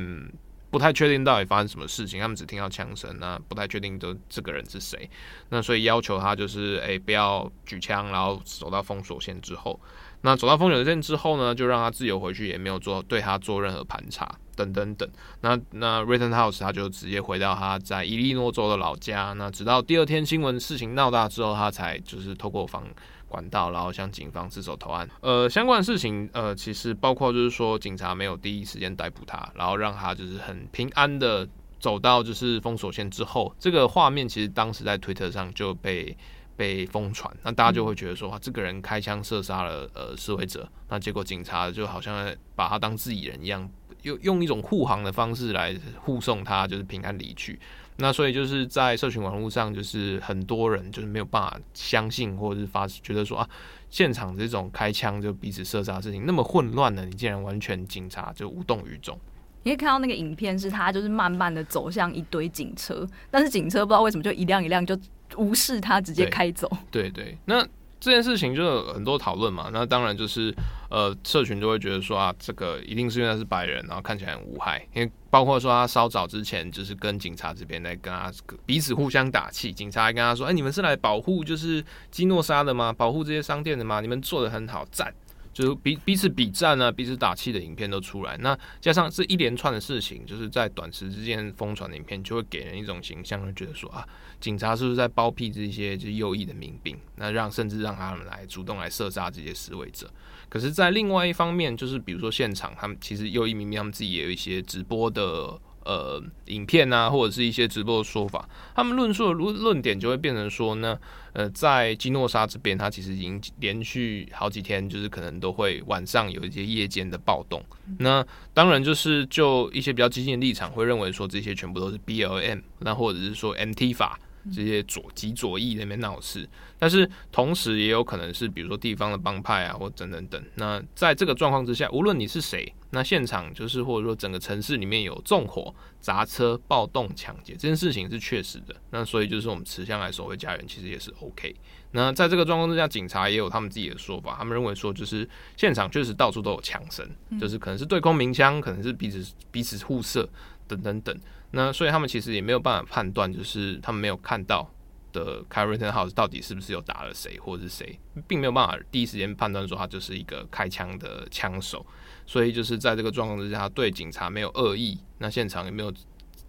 [0.71, 5.09] 不太确定到底发生什么事情，他们只听到枪声，那不太确定这这个人是谁。
[5.51, 9.79] 那所以要求他就是，哎，不要举枪，然后走到封锁线之后。
[10.23, 15.09] 那走到封锁线之后呢，就让他自由回去，也没有做对他做任何盘查，等等等。
[15.43, 19.33] 那那 Rittenhouse 他就直接回到他在伊利诺州的老家。
[19.35, 22.85] 那直到第二天新闻事情闹大之后，他才就是透过防
[23.29, 25.09] 管道，然后向警方自首投案。
[25.21, 36.17] 呃，相关的事情，呃，其实包括就是说警察没有第一时间逮捕他，然后让他就是很平安的走到就是封锁线之后，这个画面其实当时在推特上就被。
[36.59, 43.71] 被疯传，那大家就会觉得说，哇，这个人开枪射杀了呃示威者，那结果警察就好像把他当自己人一样，
[44.03, 47.61] 用用一种护航的方式来护送他，就是平安离去。
[47.99, 53.49] 那所以就是在社群网络上，就是很多人就是没有办法相信，或者是发觉得说啊，
[53.89, 59.17] 现场这种开枪就彼此射杀的事情那么混乱呢，你竟然完全警察就无动于衷。
[59.63, 64.99] 你可以看到那个影片，是他就是慢慢的走向一堆警车，但是警车不知道为什么就一辆一辆就。
[65.37, 66.69] 无视他，直接开走。
[66.91, 67.67] 对对，对，那
[68.01, 69.71] 这件事情就有很多讨论嘛。
[69.73, 70.55] 那当然就是，
[70.89, 74.87] 呃，社群就会觉得说啊，这个一定是因为他是白人，然后看起来很无害。
[74.95, 78.33] 因为包括说他稍早之前就是跟警察这边在跟他
[78.65, 82.93] 彼此互相打气，警察还跟他说：“哎，你们是来保护就是基诺沙的吗？
[82.93, 84.01] 保护这些商店的吗？
[84.01, 85.13] 你们做的很好，赞。”
[85.59, 94.07] 就是彼彼此比战啊，彼此打气的影片都出来，那加上这一连串的事情，就是在短时之间疯传的影片，就会给人一种形象，就觉得说啊，
[94.39, 100.09] 警察是不是在包庇这些就右翼的民兵，那让甚至让他们来主动来射杀这些示威者。
[100.49, 105.61] 可是，在另外一方面，就是比如说现场，他们其实右翼民兵他们自己也有一些直播的。
[105.89, 110.99] 呃，影片啊，或者是一些直播的说法，他们论述的论论点就会变成说呢，
[111.33, 117.65] 呃，在基诺沙这边，他其实已经连续好几天，就是可能都会晚上有一些夜间的暴动。
[118.01, 118.23] 那
[118.53, 124.13] 当然就是就一些比较激进的立场，会认为说这些全部都是 BLM，那或者是说 Antifa。
[124.53, 130.43] 这些左极左翼那边闹事，但是同时也有可能是比如说地方的帮派啊，或等等等。
[130.55, 138.75] 那在这个状况之下，无论你是谁，那现场就是或者说整个城市里面有纵火、砸车、暴动、抢劫这件事情是确实的。
[138.91, 141.55] 那所以就是我们持枪来守卫家园，其实也是 OK。
[141.93, 147.09] 那在这个状况之下，警察也有他们自己的说法，他们认为说就是现场确实到处都有枪声，
[147.41, 150.29] 就是可能是对空鸣枪，可能是彼此彼此互射
[150.67, 151.19] 等等等。
[151.51, 154.71] 那所以他们其实也没有办法判断，就是他们没有看到
[155.13, 161.85] 的 Kyle Rittenhouse 到底是不是有打了谁，或者是谁，并没有办法第一时间判断说他就是一个开枪的枪手。
[162.27, 165.91] 所以就是在这个状况之下，对警察没有恶意，那现场也没有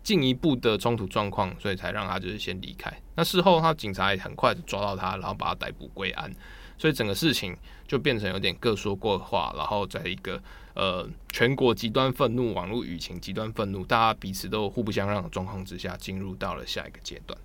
[0.04, 2.92] 进一步的冲突状况，所以才让他就是先离开。
[3.16, 6.30] 那事后他警察也很快抓到他，然后把他逮捕归案。
[6.78, 7.56] 所以整个事情
[7.88, 10.42] 就变成有点各说各话，然后在一个
[10.80, 17.38] 呃全国极端愤怒、网络舆情极端愤怒，大家彼此都互不相让的状况之下，进入到了下一个阶段。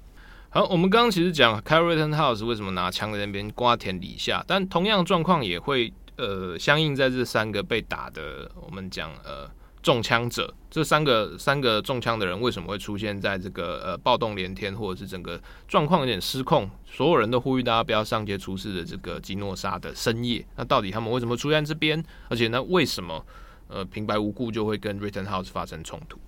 [0.50, 9.50] 好，我们刚刚其实讲 c a r r o t o n House 为什么拿枪在那边瓜田李下，但同样状况也会呃相应在这三个被打的，我们讲呃。
[9.84, 22.02] 中枪者，这三个三个中枪的人为什么会出现在这个呃暴动连天，或者是整个状况有点失控，所有人都呼吁大家不要上街出事的这个基诺沙的深夜，那到底他们为什么出现在这边？
[22.30, 23.22] 而且呢，为什么
[23.68, 26.18] 呃平白无故就会跟 Written House 发生冲突？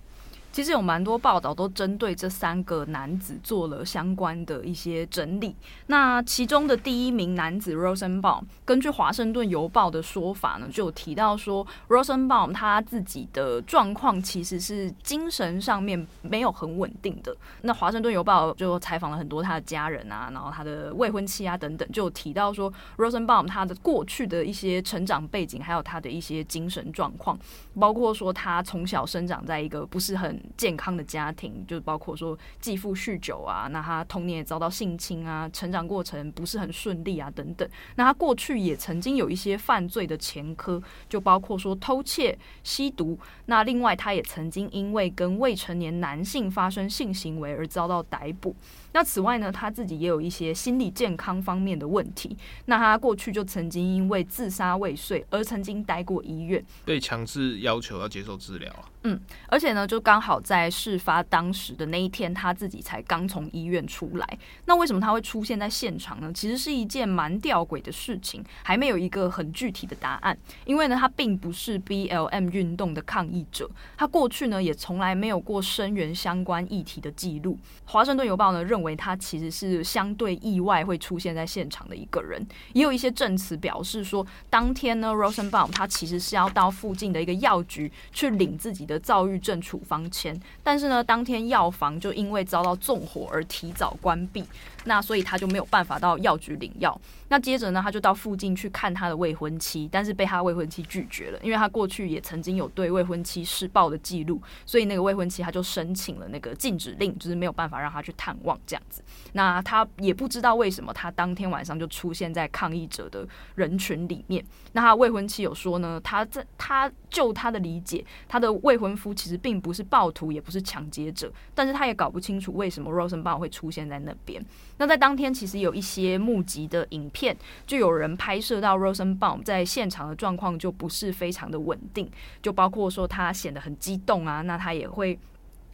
[0.57, 5.55] 其实有蛮多报道都针对这三个男子做了相关的一些整理。
[5.85, 17.37] 那其中的第一名男子 Rosenbaum，根据华盛顿邮报的说法呢，就有提到说 Rosenbaum 他自己的状况其实是精神上面没有很稳定的。
[17.61, 27.37] 那华盛顿邮报就采访了很多他的家人啊，然后他的未婚妻啊等等，就有提到说 Rosenbaum 他的过去的一些成长背景，还有他的一些精神状况，
[27.79, 37.67] 包括说他从小生长在一个不是很健康的家庭，就包括说继父酗酒啊，那他童年也遭到性侵啊，成长过程不是很顺利啊，等等。
[37.95, 43.19] 那他过去也曾经有一些犯罪的前科，就包括说偷窃、吸毒。
[43.45, 48.55] 那另外，他也曾经因为跟未成年男性发生性行为而遭到逮捕。
[48.97, 52.35] 那此外呢，他自己也有一些心理健康方面的问题。
[52.65, 58.89] 那他过去就曾经因为自杀未遂而曾经待过医院，被强制要求要接受治疗啊。
[59.03, 64.39] 嗯，而且呢，就刚好在事发当时的那一天，他自己才刚从医院出来。
[64.65, 66.33] 那为什么他会出现在现场呢？
[66.33, 70.35] 其实是一件蛮吊诡的事情，还没有一个很具体的答案。
[70.65, 77.57] 因为呢，他并不是 BLM 运动的抗议者，他过去呢也从来没有过声援相关议题的记录。
[77.85, 88.97] 华盛顿邮报呢认为他其实是相对意外会出现在现场的一个人，也有一些证词表示说，当天呢，Rosenbaum 他其实是要到附近的一个药局去领自己的。
[89.07, 94.43] 躁郁症处方签，但是呢，当天药房就因为遭到纵火而提早关闭，
[94.87, 96.99] 那所以他就没有办法到药局领药。
[97.29, 109.03] 那接着呢，他就到附近去看他的未婚妻，但是被他未婚妻拒绝了，因为他过去也曾经有对未婚妻施暴的记录，所以那个未婚妻他就申请了那个禁止令，就是没有办法让他去探望这样子。
[109.33, 114.43] 那他也不知道为什么他当天晚上就出现在抗议者的人群里面。
[114.71, 124.41] 那他未婚妻有说呢，他在他就他的理解，他的未婚夫其实并不是暴徒，也不是抢劫者，但是他也搞不清楚为什么 Rosenbaum 会出现在那边。
[124.77, 127.35] 那在当天，其实有一些目击的影片，
[127.65, 132.09] 就有人拍摄到 Rosenbaum 在现场的状况就不是非常的稳定，
[132.41, 135.17] 就包括说他显得很激动啊，那他也会。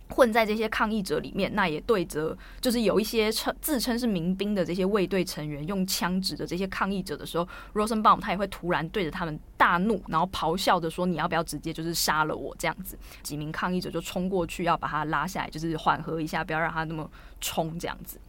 [0.10, 17.10] 混在这些抗议者里面，那也对着就是有一些称自称是民兵的这些卫队成员用枪指着这些抗议者的时候，Rosenbaum 他也会突然对着他们大怒，然后咆哮着说：“你要不要直接就是杀了我？”这样子，几名抗议者就冲过去要把他拉下来，就是缓和一下，不要让他那么
[17.42, 18.20] 冲这样子。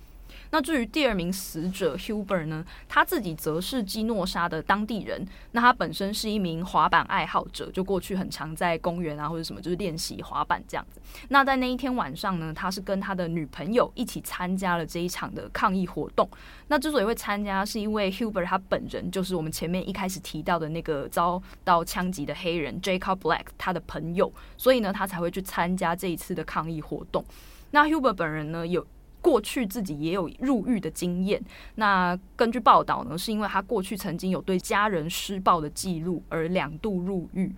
[0.51, 5.27] 那至于第二名死者 Huber 呢，他自己则是基诺沙的当地人。
[5.53, 11.01] 那他本身是一名滑板爱好者，就过去很常在公园啊或者什么，就是练习滑板这样子。
[11.29, 16.29] 那在那一天晚上呢，他是跟他的女朋友一起参加了这一场的抗议活动。
[16.69, 27.25] 那之所以会参加，是因为 Huber 他本人就是我们前面一开始提到的那个遭到枪击的黑人 Jacob Black 他的朋友，所以呢，他才会去参加这一次的抗议活动。
[27.71, 28.87] 那 Huber 本人呢，有。
[29.25, 31.43] 过去自己也有入狱的经验。
[31.77, 37.51] 那根据报道呢，是因为他过去曾经有对家人施暴的记录而两度入狱。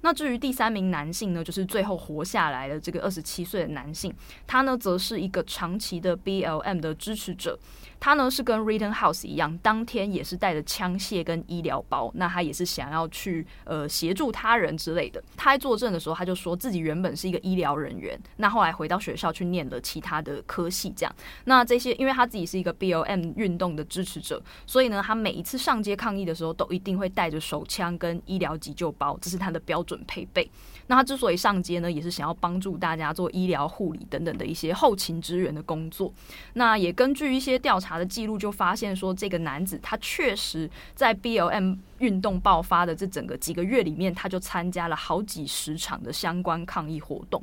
[0.00, 4.12] 那至于第三名男性呢，就是最后活下来的这个二十七岁的男性，
[4.48, 7.56] 他呢则是一个长期的 BLM 的支持者。
[7.98, 15.22] 他呢是跟 Rittenhouse 一样，当天也是带着枪械跟医疗包，那他也是想要去呃协助他人之类的。
[15.36, 21.14] 他在作证的时候，他就说自己原本是一个医疗人员，那后来回到学校去念了其他的科系，这样。
[21.44, 30.48] 那这些因为他自己是一个 BOM 运动的支持者，所以呢，他每一次上街抗议的时候，都一定会带着手枪跟医疗急救包，这是他的标准配备。
[30.86, 36.12] 那他之所以上街呢，也是想要帮助大家做医疗护理等等的一些后勤支援的工作。
[36.52, 37.96] 那也根据一些调查。
[37.96, 47.42] 的记录就发现说，这个男子他确实在 BLM 运动爆发的这整个几个月里面，他就参加了好几十场的相关抗议活动。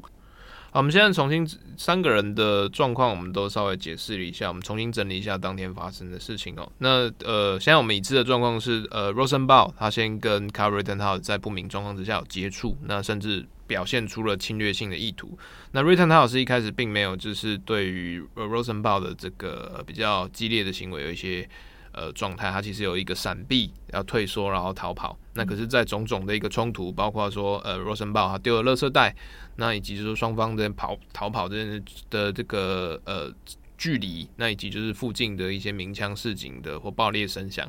[0.73, 6.67] 好，我们现在重新三个人的状况，我们都稍微解释了一下，我们重新整理一下当天发生的事情哦。
[6.79, 13.45] 那呃，现在我们已知的状况是，呃，Rosenbaum 他先跟 Kyle Rittenhouse 在不明状况之下有接触，那甚至。
[13.65, 15.39] 表现出了侵略性的意图。
[15.71, 21.49] 那 Rittenhouse 一开始并没有，就是对于 Rosenbaum 的这个比较激烈的行为有一些
[21.93, 25.17] 呃状态，他其实有一个闪避、要退缩，然后逃跑。
[25.34, 29.15] 那可是，在种种的一个冲突，包括说呃 Rosenbaum 他丢了垃圾袋，
[29.56, 33.32] 那以及就是双方的跑逃跑的的这个呃
[33.77, 37.67] 距离，那以及就是附近的一些鸣枪示警的或爆裂声响，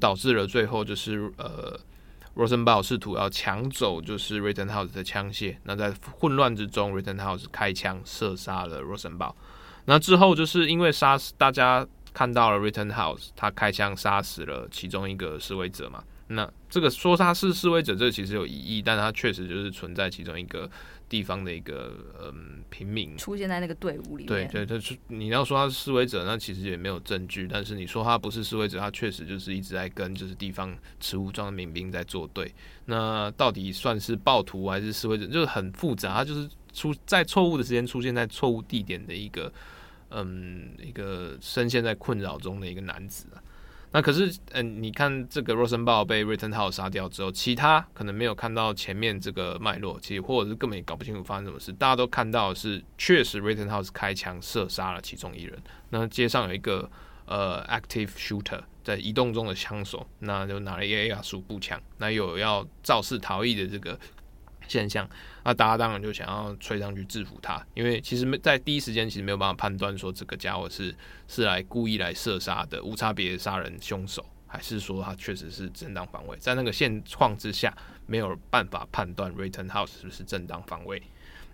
[0.00, 1.78] 导致了最后就是呃。
[2.36, 9.32] Rosenbaum 试图要抢走就是 Rittenhouse 的枪械，那在混乱之中，Rittenhouse 开枪射杀了 Rosenbaum。
[9.84, 16.02] 那之后就是因为杀死大家看到了 Return House 他开枪杀死了其中一个示威者嘛。
[16.28, 20.70] 那这个说他是示威者，这个其实有疑义，但他确实就是存在其中一个。
[21.06, 27.46] 地方的一个嗯平民出现在那个队伍里面，对对，他是你要说他是示威者，那其实也没有证据。
[27.46, 32.52] 但是你说他不是示威者，他确实就是一直在跟就是地方持武装的民兵在作对。
[32.86, 36.14] 那到底算是暴徒还是示威者，就是很复杂。
[36.14, 39.52] 他就是出在错误的时间出现在错误地点的一个
[40.14, 43.42] 嗯一个深陷在困扰中的一个男子啊。
[43.90, 51.72] 那可是，嗯，你看这个 Rosenbaum 被 Rittenhouse 杀掉之后，其他可能没有看到前面这个脉络，其实或者是根本也搞不清楚发生什么事。
[51.72, 55.56] 大家都看到是，确实 Rittenhouse 开枪射杀了其中一人。
[55.90, 56.90] 那街上有一个
[57.26, 63.96] 呃 active shooter 在移动中的枪手，那就拿了一个 AR 十五步枪，那有要肇事逃逸的这个。
[64.68, 65.08] 现象，
[65.44, 70.94] 那大家当然就想要吹上去制服他，因为其实没，在第一时间其实没有办法判断说这个家伙是
[71.28, 76.36] 是来故意来射杀的无差别杀人凶手，还是说他确实是正当防卫。
[76.38, 81.02] 在那个现况之下，没有办法判断 Return House 是不是正当防卫。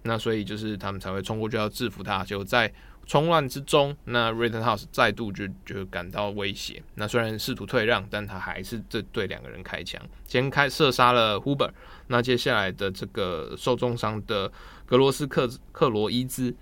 [0.02, 2.72] 那所以就是他们才会冲过去要制服他，就在
[3.10, 6.80] 冲乱之中，那 Rittenhouse 再度就就感到威胁。
[6.94, 11.68] 那虽然试图退让，但他还是这对两个人开枪，先开射杀了 Huber。
[12.06, 14.52] 那接下来的这个受重伤的
[14.86, 16.54] 格罗斯克克罗伊兹，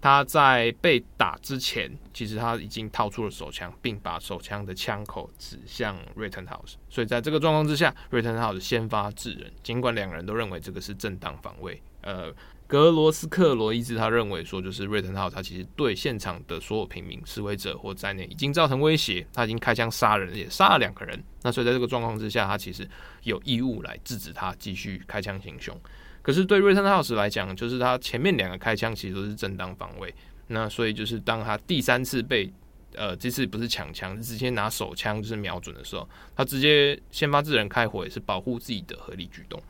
[0.00, 6.76] 他在被打之前，其实他已经掏出了手枪，并把手枪的枪口指向 Rittenhouse。
[6.88, 11.82] 所以在这个状况之下，Rittenhouse 先发制人，尽管两个人都认为这个是正当防卫。
[12.00, 12.32] 呃。
[12.70, 21.20] 格罗斯克罗伊兹他认为说，就是 Rittenhouse 他其实对现场的所有平民、示威者或在内已经造成威胁，他已经开枪杀人，也杀了两个人。
[21.42, 22.88] 那所以在这个状况之下，他其实
[23.24, 25.76] 有义务来制止他继续开枪行凶。
[26.22, 30.14] 可是对 Rittenhouse 来讲，就是他前面两个开枪其实都是正当防卫。
[30.46, 32.52] 那所以就是当他第三次被
[32.94, 39.60] 呃这次不是抢枪，是直接拿手枪就是瞄准的时候，他直接先发制人开火，也是保护自己的合理举动。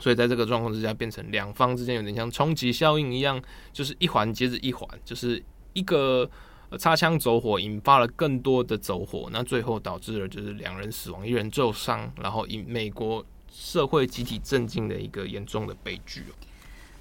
[0.00, 3.40] 所以在这个状况之下，变成两方之间有点像冲击效应一样，
[3.72, 5.42] 就是一环接着一环，就是
[5.72, 6.28] 一个
[6.78, 16.22] 擦枪走火引发了更多的走火，那最后导致了就是两人死亡，一人受伤，然后引美国社会集体震惊的一个严重的悲剧。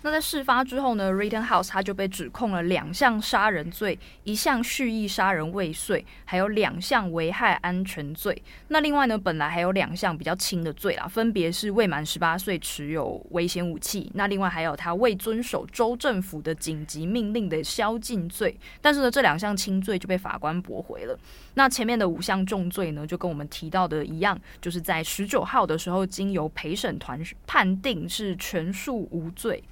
[0.03, 8.41] 那在事发之后呢，Rittenhouse 他就被指控了两项杀人罪，一项蓄意杀人未遂，还有两项危害安全罪。
[8.69, 18.55] 那另外呢，本来还有两项比较轻的罪啦，分别是未满十八岁持有危险武器，那另外还有他未遵守州政府的紧急命令的宵禁罪。
[18.79, 21.17] 但是呢，这两项轻罪就被法官驳回了。
[21.57, 29.63] 那前面的五项重罪呢，就跟我们提到的一样，就是在十九号的时候，经由陪审团判定是全数无罪。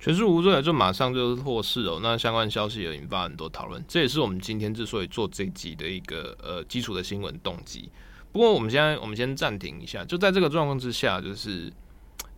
[0.00, 2.00] 全数无罪，就马上就是获释哦。
[2.02, 7.88] 那相关消息也引发很多讨论，这也是我们今天之所以做这集的一个呃基础的新闻动机。
[8.32, 11.72] 不过我们现在我们先暂停一下，就在这个状况之下，就是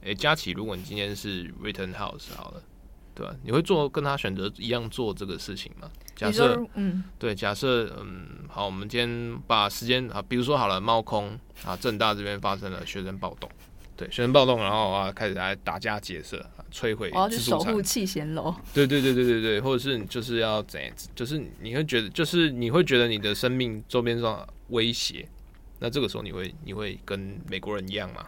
[0.03, 2.63] 诶，佳琪，如果你今天是 Rittenhouse 好了，
[3.19, 3.35] 对吧？
[3.43, 5.91] 你会做跟他选择一样做这个事情吗？
[6.15, 13.51] 假设，嗯，对，假设，嗯，好，我们今天把时间啊，比如说好了，猫空啊，正大这边发生了学生暴动。
[13.97, 17.11] 对，学生暴动，然后啊，开始来打架劫舍，摧毁。
[17.13, 18.55] 我要去守护气贤楼。
[18.73, 20.93] 对对对对对对，或者是就是要怎样？
[21.17, 25.29] 就是你会觉得，就是你会觉得你的生命周边上威胁，
[25.81, 28.25] 那这个时候你会你会跟美国人一样吗？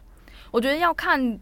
[0.51, 1.39] 我觉得要看，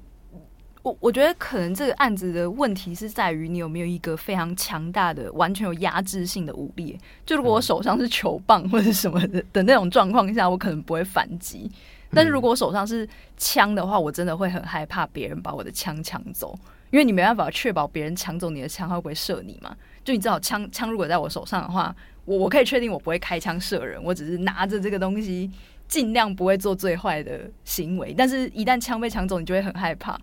[0.83, 6.99] 我我觉得可能这个案子的问题是在于你有没有一个非常强大的、完全有压制性的武力。
[7.27, 11.71] 就如果我手上是球棒或者什么的的那种状况下，我可能不会反击。
[12.11, 13.07] 但是如果我手上是
[13.37, 16.59] 枪的话，我真的会很害怕别人把我的枪抢走，
[16.91, 19.77] 因为你没办法确保别人抢走你的枪，他会不会射你嘛？
[20.05, 25.51] 就你知道，枪枪如果在我手上的话，我我可以确定我不会开枪射人，我只是拿着这个东西，
[25.87, 28.15] 尽量不会做最坏的行为。
[28.17, 30.19] 但是，一旦枪被抢走，你就会很害怕。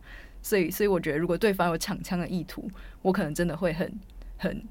[0.46, 2.70] 所以，所以我觉得，如果对方有抢枪的意图，
[3.02, 3.92] 我可能真的会很
[4.38, 4.64] 很。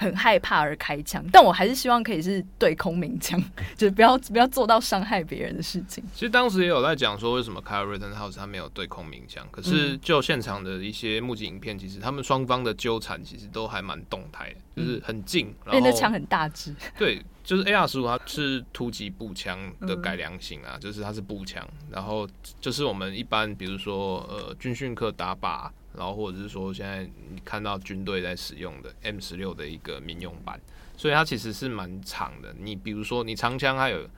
[0.00, 3.38] 很害怕而开枪，但我还是希望可以是对空鸣枪，
[3.76, 6.02] 就是不要不要做到伤害别人的事情。
[6.14, 9.46] 其实当时也有在讲说，为什么 Kyle Rittenhouse 他没有对空鸣枪？
[9.50, 16.74] 可是就现场的一些目击影片，其实他们双方的纠缠其实都还蛮动态的，就是很近，然后那枪很大支。
[16.96, 22.26] 对，就是 AR 十五，它是突击步枪的改良型啊，就是它是步枪，然后
[22.58, 25.68] 就是我们一般比如说呃军训课打靶。
[25.96, 30.60] 然后或者是说，现在你看到军队在使用的 M 十六的一个民用版，
[30.96, 32.54] 所以它其实是蛮长的。
[32.58, 34.08] 你比如说，你长枪还有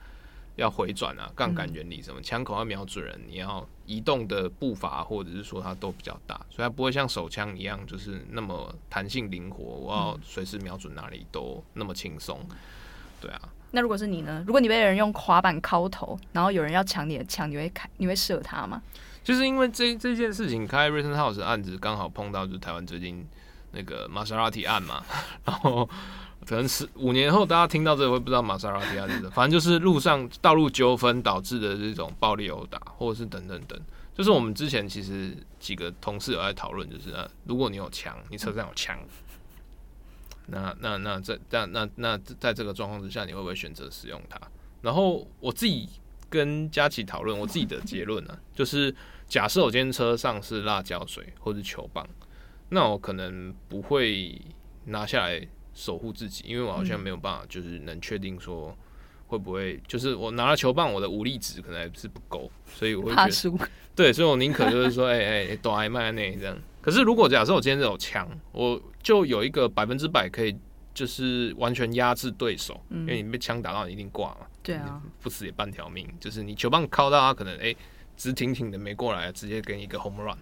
[0.55, 12.39] 要回转啊，杠杆原理什么，枪口要瞄准人，你要移动的步伐或者是说它都比较大，所以它不会像手枪一样就是那么弹性灵活，我要随时瞄准哪里都那么轻松。
[13.19, 13.41] 对啊。
[13.71, 14.43] 那如果是你呢？
[14.45, 17.89] 如果你被人用滑板敲头，然后有人要抢你的枪，你会开？
[17.97, 18.79] 你会射他吗？
[19.23, 23.25] 就是因为这这件事情，开 Rittenhouse 案子刚好碰到就是台湾最近
[23.71, 25.03] 那个玛莎拉蒂案嘛，
[25.45, 25.89] 然后
[26.45, 33.79] 可能是五年后大家听到这个会不知道玛莎拉蒂案是什么，反正就是路上道路纠纷导致的这种暴力殴打，或者是等等等。
[34.15, 38.99] 就是我们之前其实几个同事有在讨论，就是啊，如果你有枪，你车上有枪，
[40.47, 44.39] 那那那在那那那在这个状况之下，你会不会选择使用它？
[44.81, 45.89] 然后我自己
[46.33, 48.93] 跟佳琪讨论，我自己的结论呢， 就是。
[49.25, 52.07] 假设我今天车上是辣椒水或者球棒，
[52.69, 54.39] 那我可能不会
[54.85, 55.41] 拿下来
[55.73, 58.77] 守护自己，因为我好像没有办法，就是能确定说
[59.25, 63.57] 会不会，就是我拿了球棒，我的武力值可能还是不够，所以我会觉得，怕输。
[63.95, 66.55] 对，所以我宁可就是说，哎 哎、欸，躲挨麦那这样。
[66.79, 70.55] 可是如果假设我今天有枪，我就有一个百分之百可以，
[70.93, 74.45] 就是完全压制对手，因为你被枪打到，你一定挂嘛。
[74.63, 76.07] 对啊，不死也半条命。
[76.19, 77.65] 就是你球棒靠到他，可能哎。
[77.65, 77.77] 欸
[78.15, 80.37] 直挺挺的没过来，直接给你一个 home run。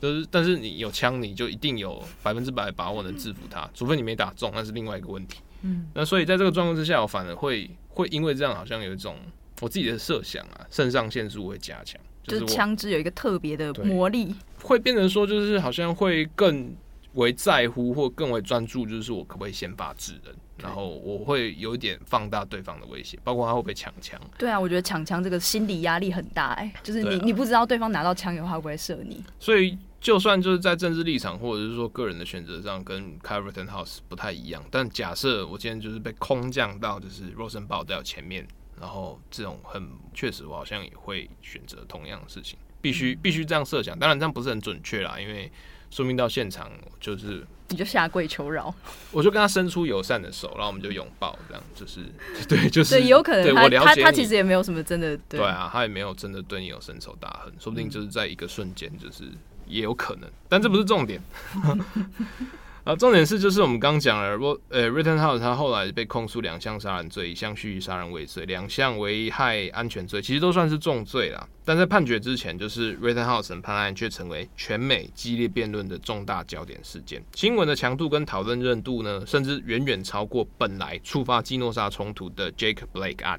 [0.00, 5.40] 就是但是你有枪，你就一定有百分之百把握能制服他，除非你没打中，那是另外一个问题。
[5.62, 9.16] 嗯，那所以在这个状况之下，我反而会会因为这样，好像有一种
[9.60, 16.72] 我自己的设想啊，肾上腺素会加强，就是枪支有一个特别的魔力，会变成说就是好像会更
[17.14, 20.32] 为在乎或更为专注，就是我可不可以先发制人。
[20.62, 24.20] 然后我会有一点放大对方的威胁，包括他会不会抢枪。
[24.36, 29.22] 对啊，我觉得抢枪这个心理压力很大哎、欸，就是你、啊、你不知道对方拿到枪以后会不会射你。
[29.38, 38.46] 所以就算就是在政治立场或者是说个人的选择上跟 Kyle Rittenhouse 不太一样，但假设我今天就是被空降到就是 Rosenbaum 在前面，
[38.80, 43.98] 然后这种很确实我好像也会选择同样的事情，必须必须这样设想。
[43.98, 45.50] 当然这样不是很准确啦，因为
[45.90, 46.70] 说明到现场
[47.00, 47.46] 就是。
[47.70, 48.74] 你就下跪求饶，
[49.12, 52.00] 我就跟他伸出友善的手，然后我们就拥抱，这样就是
[52.48, 59.24] 对，就是对，有可能他他他其实也没有什么真的对，对啊，他也没有真的对你有深仇大恨，说不定就是在一个瞬间，就是
[59.66, 61.20] 也有可能，但这不是重点。
[62.88, 71.46] 啊，重点是就是我们刚讲了，说呃，Rittenhouse 他后来被控诉两项杀人罪，一项蓄意杀人未遂，两项危害安全罪，其实都算是重罪啦。
[71.66, 83.38] 但在判决之前，就是 Rittenhouse 判案却成为全美激烈辩论的重大焦点事件，新闻的强度跟讨论热度呢，甚至远远超过本来触发基诺沙冲突的 Jake Blake 案。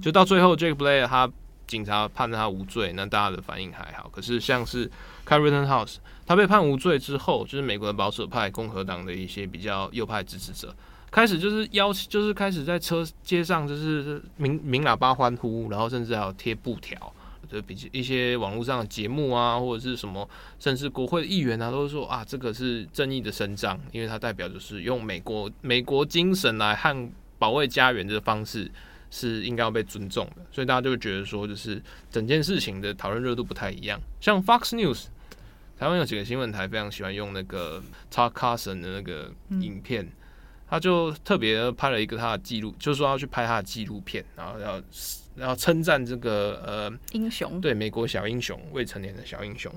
[0.00, 1.30] 就到最后，Jake Blake 他
[1.66, 4.08] 警察判他无罪，那大家的反应还好。
[4.08, 4.90] 可是像是
[5.26, 5.96] Kyle Rittenhouse
[6.26, 10.74] 他被判无罪之后，就是美国的保守派共和党的一些比较右派支持者，
[11.08, 17.12] 开始就是邀，就是开始在车街上就是鸣鸣喇叭欢呼，然后甚至还有贴布条，
[17.48, 27.08] 就比一些网络上的节目啊，或者是什么，甚至国会的议员啊，都是说啊，这个是正义的伸张，因为它代表就是用美国美国精神来和
[27.38, 28.68] 保卫家园的方式
[29.12, 35.04] 是应该要被尊重的，所以大家就会觉得说，就是整件事情的讨论热度不太一样，像 Fox News。
[35.78, 40.12] 台湾有几个新闻台非常喜欢用那个 Tucker Carlson 的那个影片，嗯、
[40.70, 44.82] 他就特别拍了一个他的记录，就是说要去拍他的纪录片，然后要
[45.36, 49.70] 要称赞这个呃英雄，对美国小英雄，未成年的小英雄，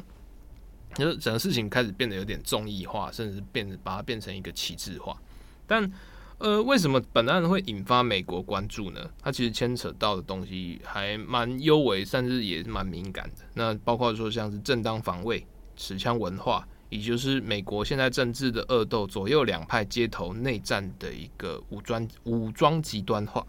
[0.96, 5.22] 就是整个事情开始变得有点综艺化，甚至变把它变成一个旗帜化。
[5.68, 5.92] 但
[6.38, 9.02] 呃，为什么本案会引发美国关注呢？
[9.22, 13.44] 它其实牵扯到的东西还蛮幽微，甚至也蛮敏感的。
[13.56, 15.46] 那包括说像是正当防卫。
[15.80, 23.48] 持枪文化，也就是美国现在政治的恶斗，左右两派街头内战的一个武装武装极端化。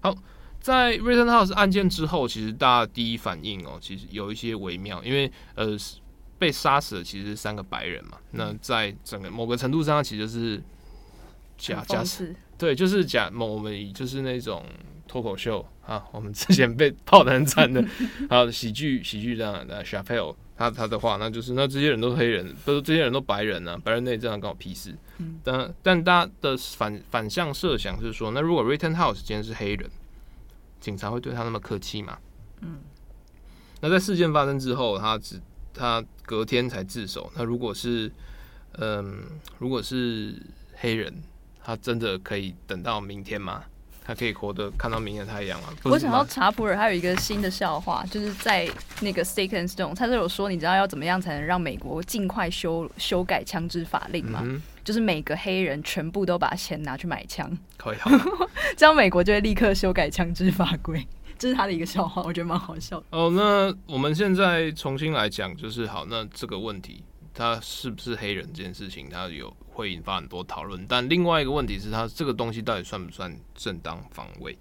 [0.00, 0.12] 好，
[0.60, 5.76] 在 Rittenhouse 案件之后，其实大家第一反应哦，其实有一些微妙，因为呃，
[6.40, 8.18] 被杀死的其实是三个白人嘛。
[8.32, 10.60] 那在整个某个程度上，其实是
[11.56, 14.64] 假假死，对，就是假某我们就是那种
[15.06, 17.80] 脱口秀啊，我们之前被 泡的很惨的，
[18.28, 24.94] 还有喜剧喜剧这样的 Chappelle 他他的话，那就是那这些人都是黑人，不是这些人都白人啊，白人内战关我屁事。
[25.18, 29.90] 嗯，但但大家的反反向设想是说，那如果 Rittenhouse 今天是黑人，
[30.80, 32.18] 警察会对他那么客气吗？
[32.60, 32.78] 嗯，
[33.80, 35.40] 那在事件发生之后，他只
[35.74, 37.32] 他隔天才自首。
[37.34, 38.12] 那如果是
[38.78, 39.22] 嗯，
[39.58, 40.34] 如果是
[40.74, 41.22] 黑人，
[41.64, 43.64] 他真的可以等到明天吗？
[44.04, 45.72] 他可以活得看到明天太阳啊！
[45.84, 48.68] 我想到查普尔还有一个新的笑话，就是在
[49.00, 54.40] 那个 Stick and Stone，他就有说，你知道要怎么样才能让美国尽快修修改枪支法令吗？
[54.44, 57.98] 嗯、就是每个黑人全部都把钱拿去买枪，可以，
[58.76, 61.06] 这样美国就会立刻修改枪支法规。
[61.38, 63.06] 这是他的一个笑话，我觉得蛮好笑的。
[63.10, 67.02] 哦，那我们现在重新来讲，就是好，那这个问题。
[67.34, 70.86] 他是不是黑人这件事情，他有会引发很多讨论。
[70.86, 74.56] 但另外一个问题是他这个东西到底算不算正当防卫？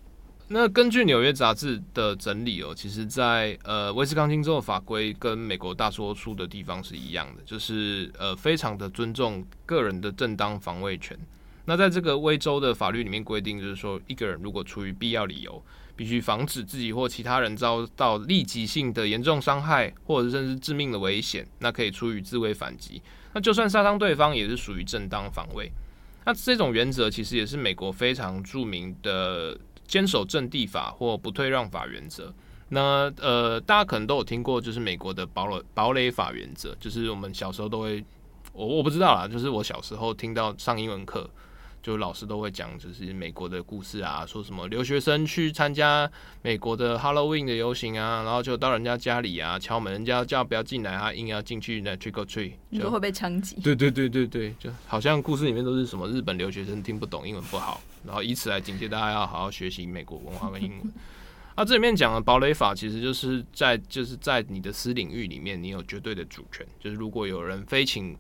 [0.48, 11.18] 那根据纽约杂志的整理哦，其实在呃威斯康星州的法规跟美国大多数的地方是一样的，就是呃非常的尊重个人的正当防卫权。
[11.64, 15.64] 那在这个威州的法律里面规定，就是说一个人如果出于必要理由，
[15.96, 23.02] 必须防止自己或其他人遭到立即性的严重伤害，或者甚至致命的危险，那可以出于自卫反击。
[23.34, 25.72] 那就算杀伤对方，也是属于正当防卫。
[26.26, 29.58] 那这种原则其实也是美国非常著名的
[29.88, 32.34] 坚守阵地法或不退让法原则。
[32.70, 38.04] 那呃，大家可能都有听过，就是美国的堡垒堡垒法原则，就是我们小时候都会，
[38.54, 41.30] 我我不知道啦，就是我小时候听到上英文课。
[41.82, 46.10] 就老师都会讲，就是美国的故事啊，说什么留学生去参加
[46.42, 53.56] 美国的 Halloween 的游行啊，然后就到人家家里啊敲门，人家叫不要进来，他硬要进去那 trick or treat，就会被枪击。
[53.62, 60.94] 对对对对对，就好像故事里面都是什么日本留学生听不懂英文不好，然后以此来警戒大家要好好学习美国文化跟英文。
[61.54, 66.66] 啊，这里面讲的堡垒法，其实就是在就是在你的私领域里面，你有绝对的主权。
[66.80, 68.16] 就是如果有人非请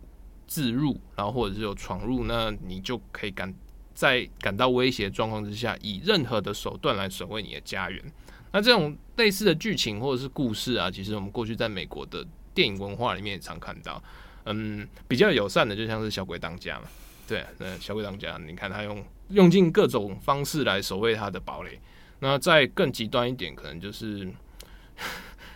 [0.52, 3.54] 自入，然后或者是有闯入，那你就可以感
[3.94, 8.04] 在感到威胁状况之下，以任何的手段来守卫你的家园。
[8.52, 14.04] 那这种类似的剧情或者是故事啊，其实我们过去在美国的电影文化里面也常看到。
[14.44, 16.88] 嗯，比较友善的就像是小鬼当家嘛，
[17.26, 21.80] 对，那小鬼当家，你看他用用尽各种方式来守卫他的堡垒。
[22.20, 24.30] 那再更极端一点，可能就是，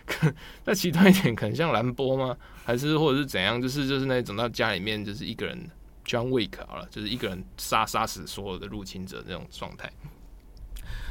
[0.65, 2.37] 那极端一点，可能像兰波吗？
[2.63, 3.61] 还是或者是怎样？
[3.61, 5.69] 就是就是那种到家里面就是一个人
[6.05, 9.91] John Wick 好了，就是一个人杀杀死所有的入侵者那种状态。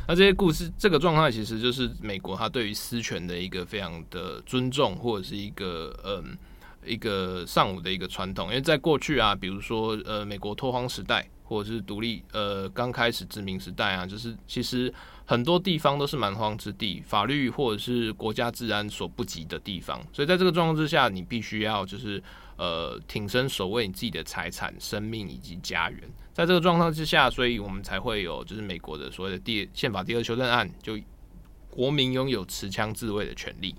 [0.07, 6.37] 那这些故事，这个状态其实就是美国它对于私权的一个非常的尊重，或者是一个嗯
[6.85, 8.49] 一个尚武的一个传统。
[8.49, 14.93] 因为在过去啊，比如说呃美国拓荒时代，或者是独立呃刚开始殖民时代啊，就是其实
[15.27, 20.01] 很多地方都是蛮荒之地，法律或者是国家治安所不及的地方。
[20.13, 22.23] 所以在这个状况之下，你必须要就是
[22.57, 26.01] 呃挺身守卫你自己的财产、生命以及家园。
[26.33, 30.99] 在这个状况之下，所以我们才会有就是美国的所谓的第宪法第二修正案，就
[31.71, 33.75] 国民拥有持枪自卫的权利。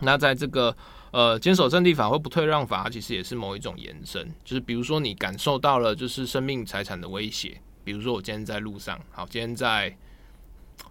[0.00, 0.76] 那在这个
[1.12, 9.96] 呃坚守阵地法或不退让法，其实也是某一种延伸，就是比如说你感受到了就是生命财产的威胁，比如说我今天在路上，好，今天在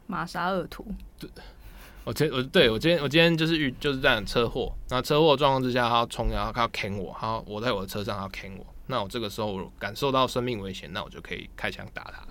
[0.07, 0.85] 玛莎尔图，
[1.19, 1.29] 对，
[2.03, 8.65] 我今我对我今天我今天就是遇就是在车祸，那车祸状况之下，他要冲，然后他要砍我，他我在我的车上，他要砍我。
[8.87, 12.25] 那我这个时候我感受到生命危险，那我就可以开枪打他。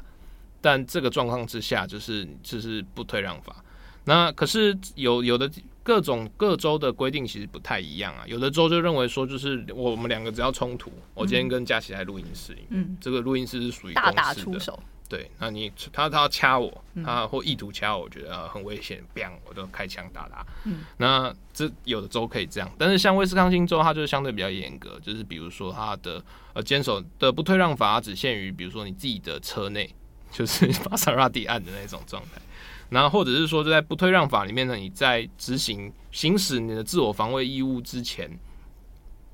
[0.61, 3.57] 但这个状况之下，就是就是不退让法。
[4.05, 5.51] 那可是有有的
[5.83, 8.25] 各种各州的规定其实不太一样啊。
[8.27, 14.79] 有的州就认为说，就是我们两个只要冲突，我今天跟佳琪在录音室里面，嗯，这个录音室是属于大打出手。
[15.11, 20.47] 对，那你他他要掐我，他或意图掐我，我觉得很危险，砰，我就开枪打他。
[20.65, 29.93] 嗯，那这有的州可以这样，但是像威斯康星州，它就是相对比较严格，就是比如说它的呃坚守的不退让法只限于，比如说你自己的车内，
[30.31, 32.41] 就是 玛莎拉蒂案的那种状态。
[32.89, 38.31] 然后或者是说，就在不退让法里面呢，你在执行行使你的自我防卫义务之前。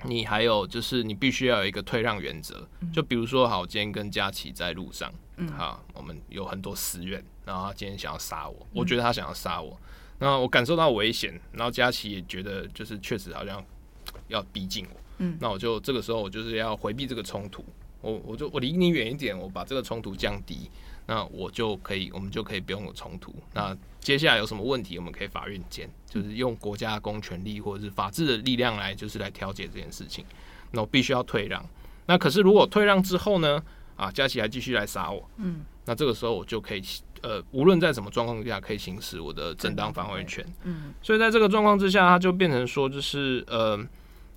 [0.05, 2.69] 你还有就是，你必须要有一个退让原则。
[2.93, 9.79] 就比如说，好，我今天跟佳琪在路上，嗯，好，我们有很多私怨，然后他今天想要杀我，我觉得他想要杀我，
[10.19, 13.65] 那我感受到危险，然后佳琪也觉得就是确实好像
[14.29, 17.65] 要逼近我，嗯，那我就这个时候我就是要回避这个冲突，
[18.01, 20.71] 我我就我离你远一点，我把这个冲突降低。
[21.07, 23.35] 那我就可以，我们就可以不用有冲突。
[23.55, 30.25] 那接下来有什么问题，我们可以法院见，就是用国家公权力或者是法治的力量来，就是来调解这件事情。
[30.73, 31.65] 那我必须要退让。
[32.07, 33.63] 那可是如果退让之后呢？
[33.97, 35.27] 啊，佳琪还继续来杀我。
[35.39, 35.65] 嗯。
[35.87, 36.83] 那这个时候我就可以，
[37.23, 40.45] 呃，无论在什么状况下，可以行使我的正当防卫权。
[40.65, 40.93] 嗯。
[41.01, 43.79] 所以在这个状况之下，它就变成说，就是呃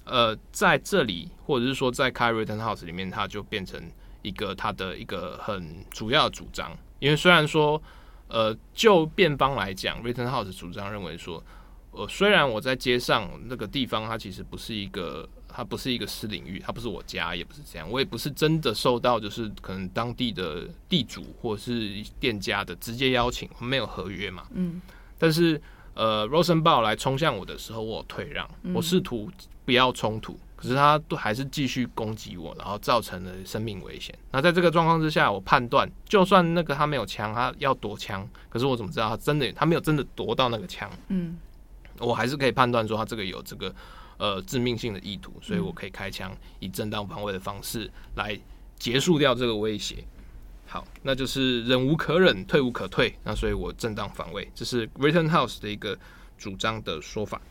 [0.06, 3.82] 呃，在这里，或者是说在 Kyle Rittenhouse 里面，它就变成。
[4.30, 7.82] 一个他的一个很主要的主张，因为虽然说，
[8.28, 11.44] 呃，就辩方来讲，Rittenhouse 主张认为说，
[11.92, 24.80] 呃，虽然我在街上那个地方，它其实不是一个，它不是一个私领域，它不是我家，也不是这样，我也不是真的受到就是可能当地的地主或者是店家的直接邀请，没有合约嘛，嗯，
[25.18, 25.60] 但是
[25.96, 29.30] 呃，Rosenbaum 来冲向我的时候，我有退让，我试图
[29.66, 30.40] 不要冲突。
[30.60, 34.14] 可是他都还是继续攻击我，然后造成了生命危险。
[34.30, 40.92] 那在这个状况之下，我判断，就算那个他没有枪，他要夺枪，可是我怎么知道他真的他没有真的夺到那个枪？
[41.08, 41.38] 嗯，
[41.98, 43.74] 我还是可以判断说他这个有这个
[44.18, 46.30] 呃致命性的意图，所以我可以开枪，
[46.60, 48.38] 以正当防卫的方式来
[48.78, 50.04] 结束掉这个威胁。
[50.68, 53.16] 好，那就是忍无可忍，退无可退。
[53.24, 55.98] 那所以我正当防卫，这是 Rittenhouse 的一个
[56.38, 57.42] 主张的说法。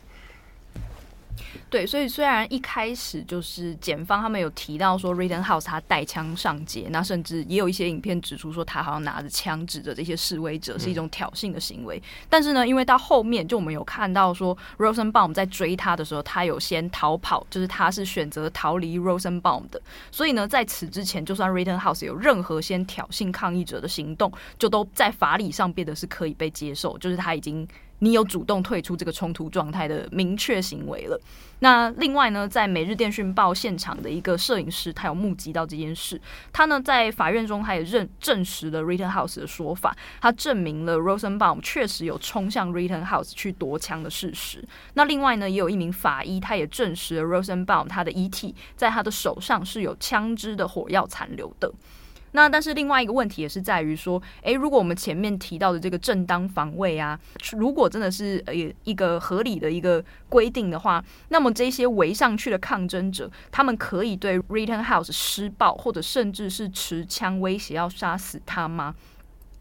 [1.70, 11.98] 对，所以虽然一开始就是检方他们有提到说 Rittenhouse 他带枪上街，那甚至也有一些影片指出说他好像拿着枪指着这些示威者是一种挑衅的行为。
[11.98, 19.80] 嗯、但是呢，因为到后面就我们有看到说 Rosenbaum 在追他的时候，他有先逃跑，就是他是选择逃离 Rosenbaum 的。
[20.10, 27.66] 所以呢，在此之前，就算 Rittenhouse 有任何先挑衅抗议者的行动，就都在法理上变得是可以被接受，就是他已经。
[28.00, 31.20] 你有主动退出这个冲突状态的明确行为了。
[31.60, 36.20] 那另外呢，在《每日电讯报》现场的一个摄影师，他有目击到这件事。
[36.52, 44.64] 他呢在法院中，他也认证实了 Rittenhouse 的说法，他证明了 Rosenbaum 确实有冲向 Rittenhouse 去夺枪的事实。
[44.94, 51.72] 那另外呢，也有一名法医，他也证实了 Rosenbaum 他的遗体在他的手上是有枪支的火药残留的。
[52.32, 57.18] 那但是另外一个问题也是在于说，诶，如果我们前面提到的这个正当防卫啊，
[57.52, 58.54] 如果真的是呃
[58.84, 68.94] 一个合理的一个规定的话，那么这些围上去的抗争者，他们可以对 Rittenhouse 施暴，或者甚至是持枪威胁要杀死他吗？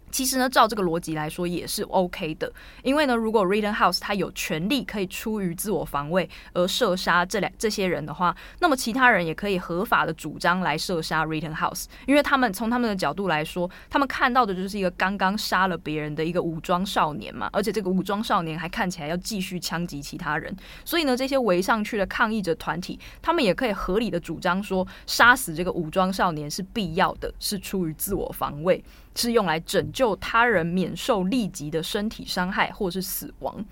[0.09, 2.51] 其实呢，照这个逻辑来说也是 OK 的，
[2.83, 20.55] 因为呢，如果 Rittenhouse 他有权利可以出于自我防卫而射杀这两这些人的话，那么其他人也可以合法的主张来射杀 Rittenhouse，因为他们从他们的角度来说，他们看到的就是一个刚刚杀了别人的一个武装少年嘛，而且这个武装少年还看起来要继续枪击其他人，
[20.85, 28.83] 所以呢，这些围上去的抗议者团体，他们也可以合理的主张说，杀死这个武装少年是必要的，是出于自我防卫。
[29.17, 33.65] 是用来拯救他人免受立即的身体伤害或是死亡，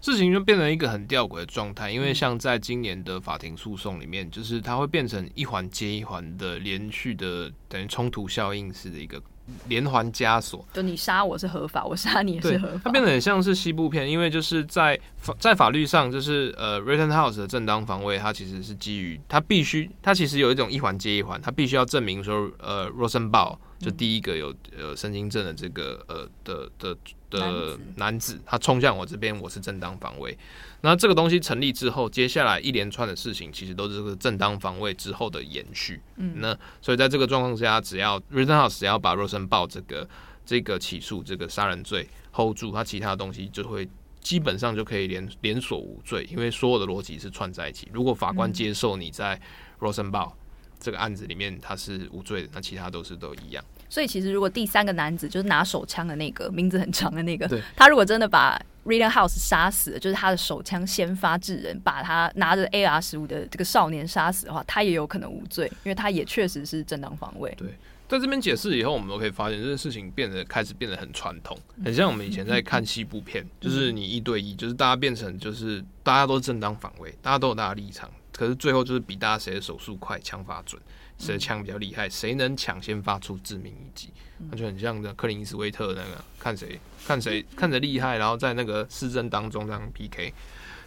[0.00, 1.90] 事情就变成一个很吊诡的状态。
[1.90, 9.20] 因为像在今年的法庭诉讼里面，就是它会变成一环接一环的连续的，等于冲突效应式的一个
[9.68, 10.64] 连环枷锁。
[10.72, 12.80] 就你杀我是合法，我杀你也是合法。
[12.84, 26.96] 它变得很像是西部片，因为就是在法在法律上，就是呃，Rittenhouse 的正当防卫，它其实是基于它必须，它其实有一种一环接一环，它必须要证明说，呃，Rosenbaum 就第一个有呃神经症的这个呃的的
[27.28, 30.36] 的男子，他冲向我这边，我是正当防卫。
[30.80, 36.00] 那这个东西成立之后，接下来一连串的事情，其实都是这个正当防卫之后的延续。
[36.16, 40.08] 嗯，那所以在这个状况下，只要 Rittenhouse 只要把 Rosenbaum 这个
[40.44, 43.88] 这个起诉这个杀人罪 hold 住，他其他东西就会
[44.20, 47.88] 基本上就可以连连锁无罪，因为所有的逻辑是串在一起。
[47.92, 49.40] 如果法官接受你在
[49.80, 50.32] Rosenbaum
[50.78, 53.64] 这个案子里面他是无罪的，那其他都是都一样。
[53.88, 67.52] 所以其实如果第三个男子就是拿手枪的那个名字很长的那个，他如果真的把 Rittenhouse 杀死了，就是他的手枪先发制人，把他拿着 AR 十五的这个少年杀死的话，他也有可能无罪，因为他也确实是正当防卫。
[67.56, 67.68] 对，
[68.08, 78.10] 在这边解释以后，我们都可以发现这件事情变得开始变得很传统，很像我们以前在看西部片，就是你一对一，就是大家变成就是大家都是正当防卫，大家都有大家立场。
[78.36, 80.80] 可是最后就是比大家谁的手速快，枪法准，
[81.18, 84.12] 谁的枪比较厉害，谁能抢先发出致命一击，
[84.50, 90.34] 那就很像的克林斯威特那个，看谁看谁看着厉害，然后在那个市政当中这样 PK，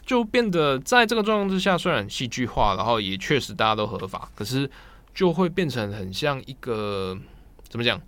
[0.06, 4.70] 就变得在这个状况之下，虽然戏剧化，然后也确实大家都合法，可是
[5.16, 7.18] 就会变成很像一个
[7.68, 8.00] 怎么讲，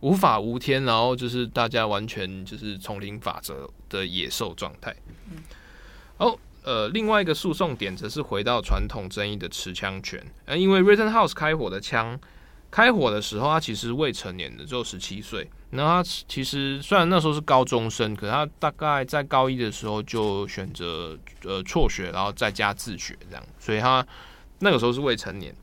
[0.00, 4.94] 无法无天，然后就是大家完全就是丛林法则的野兽状态。
[6.16, 6.36] 好。
[6.62, 10.22] 呃，另外一个诉讼点则是回到传统争议的持枪权。
[10.44, 12.18] 呃，因为 Rittenhouse 开火的枪，
[12.70, 15.48] 开火的时候他其实未成年的，只有十七岁。
[15.70, 24.06] 那他其实虽然那时候是高中生，可是他大概在高一的时候就选择呃辍学，然后在家自学这样，所以他
[24.58, 25.54] 那个时候是未成年。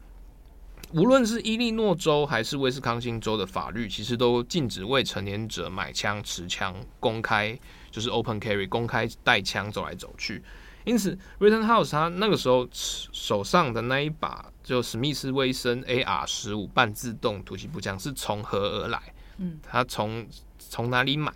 [0.94, 7.58] 无论是伊利诺州还是威斯康星州的法律，其实都禁止未成年者买枪、持枪、公开
[7.92, 10.42] 就是 open carry，公开带枪走来走去。
[10.86, 19.02] 因此，Rittenhouse 他那个时候手上的那一把就史密斯威森 AR 十五半自动突击步枪是从何而来？
[19.38, 20.26] 嗯，他从
[20.58, 21.34] 从哪里买？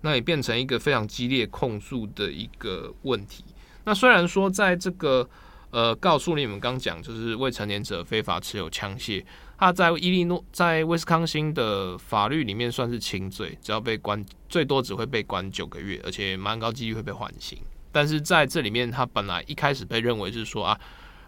[0.00, 3.44] 那也变成一个非常激烈控诉的一个问题。
[3.84, 5.28] 那虽然说在这个
[5.70, 9.24] 呃告诉你们刚讲，就是未成年者非法持有枪械，
[9.58, 17.58] 他在伊利诺在威斯康星的法律里面算是轻罪，只要被关最多只会被关九个月，而且蛮高几率会被缓刑。
[17.92, 20.80] 但是在这里面，他本来一开始被认为是说啊，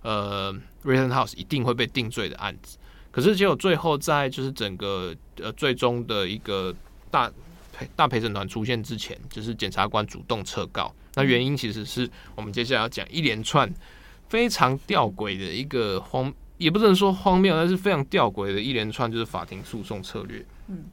[0.03, 0.53] 呃
[0.83, 2.79] ，Rittenhouse 一定会被定罪的案子，
[3.11, 6.75] 可是结果最后在就是整个呃最终的一个
[7.11, 7.31] 大
[7.73, 10.93] 陪大陪审团出现之前，就是检察官主动撤告。
[11.15, 13.73] 那原因其实是我们接下来要讲一连串
[14.29, 20.45] 非常吊诡的一个荒，也不能说荒谬，但是非常吊诡的一连串就是法庭诉讼策略。
[20.69, 20.85] 嗯。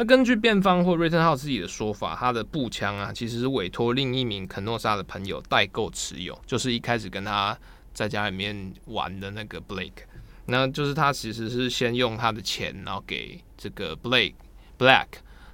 [0.00, 7.58] 那根据辩方或 Rittenhouse 自己的说法，他的步枪啊，其实是委托另一名肯诺莎的朋友代购持有，就是一开始跟他
[7.92, 10.04] 在家里面玩的那个 Blake。
[10.46, 14.34] 那就是他其实是先用他的钱，然后给这个 Blake
[14.78, 15.06] Black，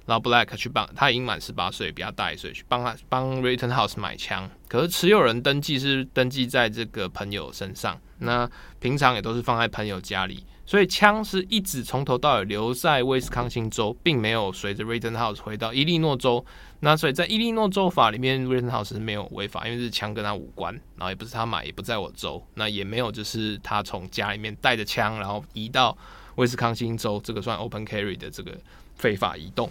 [0.05, 4.47] 然后 Black 去帮他已经满十八岁，比他大一岁，去帮他帮 Rittenhouse 买枪。
[4.69, 8.47] 可是持有人登记是登记在这个朋友身上，那
[8.79, 10.45] 平常也都是放在朋友家里。
[10.65, 16.43] 所以枪是一直从头到尾留在威斯康星州，并没有随着 Rittenhouse 回到伊利诺州。
[16.79, 25.95] 那所以在伊利诺州法里面，Rittenhouse 是没有违法，因为这枪跟他无关，然后也不是他买，也不在我州，那也没有就是他从家里面带着枪，然后移到
[26.35, 28.55] 威斯康星州，这个算 open carry 的这个
[28.95, 29.69] 非法移动。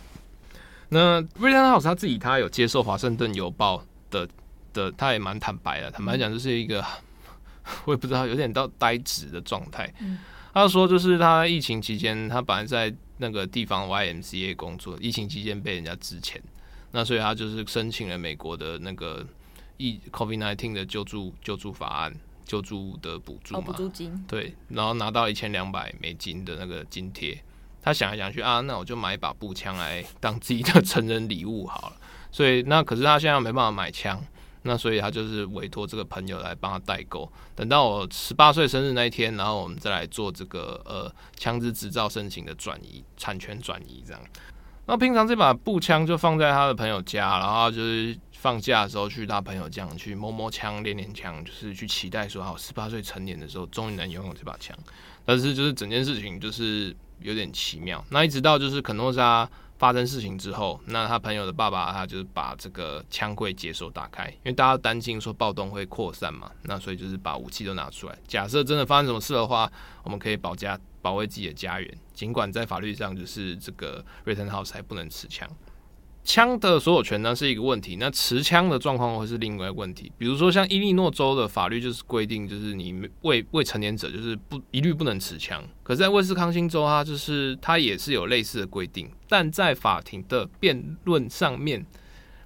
[0.88, 4.28] 那 Rittenhouse 他自己他有接受华盛顿邮报的
[4.72, 6.84] 的，他也蛮坦白的，坦白讲就是一个
[7.84, 9.92] 我也不知道有点到呆滞的状态。
[10.55, 16.41] 他说就是他疫情期间，他本来在那个地方 YMCA 工作，疫情期间被人家支钱，
[16.93, 19.27] 那所以他就是申请了美国的那个
[19.77, 27.37] 疫 COVID-19 的救助救助法案，救助的补助嘛，补助金，对，然后拿到一千两百美金的那个津贴。
[27.83, 31.97] 他想来想去啊，那我就买一把步枪来当自己的成人礼物好了。
[32.31, 34.25] 所以那可是他现在没办法买枪，
[34.67, 37.31] 那所以他就是委托这个朋友来帮他代购。
[37.55, 44.21] 等到我十八岁生日那一天，然后我们再来做这个呃枪支执照申请的转移、产权转移这样。
[44.87, 54.77] 那平常这把步枪就放在他的朋友家，然后就是放假的时候去他朋友家去摸摸枪、练练枪，就是去期待说，好，十八岁成年的时候终于能拥有这把枪。
[55.25, 56.97] 但是就是整件事情就是。
[57.21, 58.05] 有点奇妙。
[58.11, 59.49] 那一直到就是肯诺莎
[59.79, 68.16] 发生事情之后，那他朋友的爸爸他就是把这个枪柜解锁打开，因为大家担心说暴动会扩散嘛，那所以就是把武器都拿出来。
[68.27, 69.70] 假设真的发生什么事的话，
[70.03, 71.99] 我们可以保家保卫自己的家园。
[72.14, 75.49] 尽管在法律上就是这个 Rittenhouse 还不能持枪。
[76.25, 80.11] 枪的所有权呢是一个问题，那持枪的状况会是另外一个问题。
[80.16, 85.62] 比如说像伊利诺州的法律就是规定，就是你未未成年者就是不一律不能持枪。
[85.83, 91.85] 可是在威斯康星州，它就是它也是有类似的规定，但在法庭的辩论上面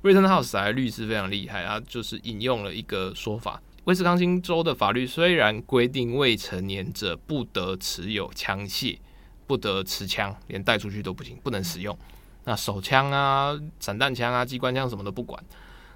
[0.02, 8.98] ，Rittenhouse 的律师非常厉害，他就是引用了一个说法：威斯康星州的法律虽然规定未成年者不得持有枪械，
[9.46, 11.96] 不得持枪，连带出去都不行，不能使用。
[12.48, 15.38] 那手枪啊、散弹枪啊、机关枪什么都不管。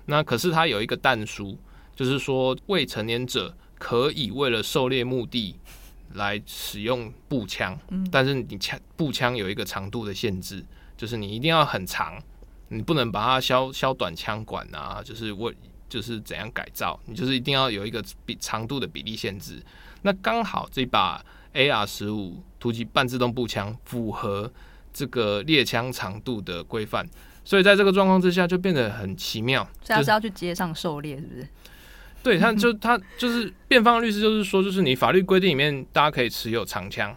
[0.05, 1.59] 那可是它有一个弹书，
[1.97, 5.59] 就是说未成年者可以为了狩猎目的
[6.13, 7.79] 来使用步枪，
[8.11, 10.63] 但是你枪步枪有一个长度的限制，
[10.95, 12.23] 就是你一定要很长，
[12.69, 15.57] 你不能把它削削短枪管啊，就是为
[15.89, 19.65] 就是怎样改造，你就是一定要有一个比长度的比例限制。
[20.03, 21.25] 那刚好这把
[21.55, 24.53] AR 十五突击半自动步枪符合。
[24.93, 27.07] 这个猎枪长度的规范，
[27.45, 29.63] 所以在这个状况之下就变得很奇妙。
[29.83, 31.49] 所以他是要去街上狩猎，是不是？
[32.23, 37.13] 对，他就他就是辩方律师，就是说，就是你法律规定里面大家可以持有长枪，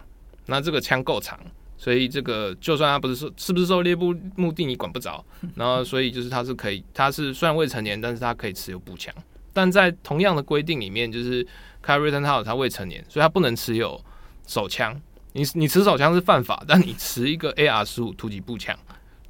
[0.48, 1.40] 那这个枪够长，
[1.78, 5.24] 所以这个就算他不是说是不是狩猎不目的你管不着，
[5.56, 9.14] 然后所以就是他是可以，他是虽然未成年，但是他可以持有步枪，
[9.54, 11.46] 但在同样的规定里面，就是
[11.86, 14.04] Kyle Rittenhouse 他未成年，所以他不能持有
[14.48, 15.00] 手枪。
[15.36, 18.74] 你你持手枪是犯法，但你持一个 AR 十五突击步枪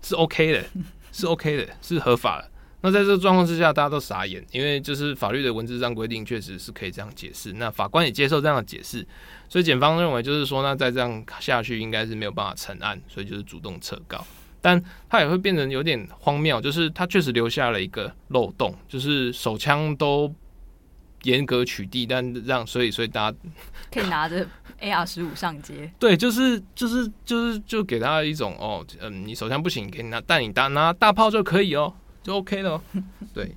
[0.04, 0.64] 是 OK 的，
[1.12, 2.52] 是 OK 的，是合法的。
[2.82, 9.04] 那在这个状况之下，大家都傻眼，因为就是法律的文字上规定确实是可以这样解释，那法官也接受这样的解释，
[9.50, 14.24] 所以检方认为就是说，那再这样下去应该是没有办法成案，所以就是主动撤告。
[14.62, 14.80] 但
[15.10, 20.32] 他也会变成有点荒谬，就是他确实留下了一个漏洞，就是手枪都。
[21.24, 23.38] 严格取缔，但让所以所以大家
[23.92, 24.48] 可以拿着
[24.86, 25.92] AR 十五上街。
[26.00, 32.82] 对，就是就是就是就给他一种哦，嗯，你手枪不行，给你拿，但你拿拿大炮就可以哦，就 OK 了。
[33.34, 33.56] 对。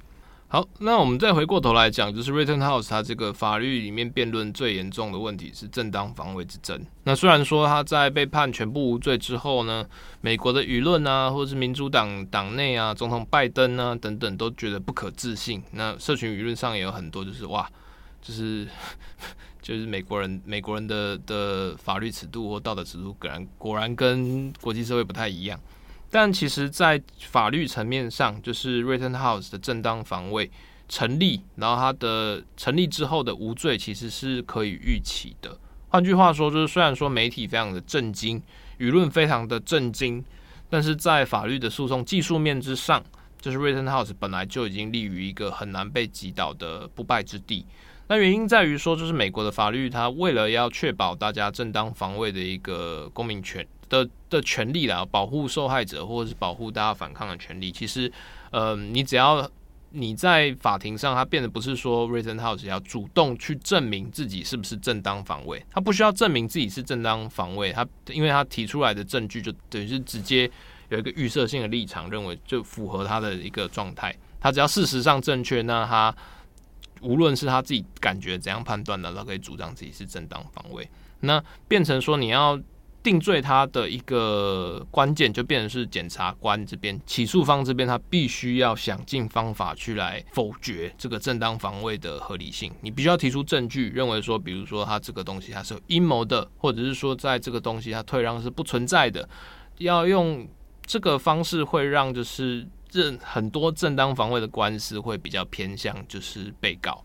[0.50, 6.80] 好，那我们再回过头来讲，就是 Rittenhouse 他这个法律里面辩论最严重的问题是正当防卫之争。
[7.04, 9.84] 那虽然说他在被判全部无罪之后呢，
[10.22, 15.62] 美国的舆论啊，或者是民主党党内啊，总统拜登啊等等都觉得不可置信。
[15.72, 17.70] 那社群舆论上也有很多，就是哇，
[18.20, 18.66] 就是
[19.62, 25.60] 就是美国人美国人的的法律尺度或道德尺度，果然果然跟国际社会不太一样。
[26.10, 30.50] 但其实，在法律层面上，就是 Rittenhouse 的正当防卫
[30.88, 35.58] 成立，然后他的成立之后的无罪，其实是可以预期的。
[35.90, 38.42] 换句话说，就是虽然说媒体非常的震惊，
[38.78, 40.24] 舆论非常的震惊，
[40.70, 43.04] 但是在法律的诉讼技术面之上，
[43.38, 47.66] 就是 Rittenhouse 本来就已经立于一个很难被击倒的不败之地。
[48.08, 53.66] 那原因在于说，就是美国的法律，它为了要确保大家正当防卫的一个公民权。
[53.90, 57.72] 的的权利啦保护受害者，或者是保护大家反抗的权利。
[57.72, 58.12] 其实，
[58.50, 59.50] 呃，你只要
[59.92, 70.50] 你在法庭上，他变得不是说 Rittenhouse 要主动去证明自己是不是正当防卫，他不需要证明自己是正当防卫，他因为他提出来的证据就等于是直接
[70.90, 74.14] 有一个预设性的立场，认为就符合他的一个状态。
[74.38, 76.14] 他只要事实上正确，那他
[77.00, 80.88] 无论是他自己感觉怎样判断的，他可以主张自己是正当防卫。
[81.20, 82.60] 那变成说你要。
[83.00, 92.70] 定罪他的一个关键就变成是检察官这边、起诉方这边，他必须要想尽方法去来否决这个正当防卫的合理性。
[92.82, 99.26] 你必须要提出证据，认为说，比如说他这个东西他是有阴谋的，或者是说在这个东西他退让是不存在的。
[99.78, 100.46] 要用
[100.84, 107.04] 这个方式会让就是这很多正当防卫的官司会比较偏向就是被告，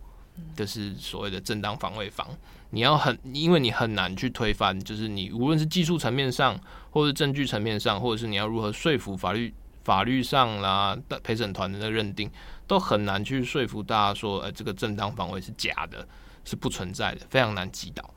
[0.56, 2.28] 就是所谓的正当防卫方。
[2.70, 6.60] 你要很，因为你很难去推翻，就是你无论是技术层面上，
[6.90, 9.54] 或是证据层面上，或者是你要如何说服法律
[9.84, 12.32] 法律上啦，陪审团的那个认定，
[12.66, 16.08] 都很难去说服大家说，呃，这个正当防卫是假的，
[16.44, 18.12] 是不存在的，非常难击倒。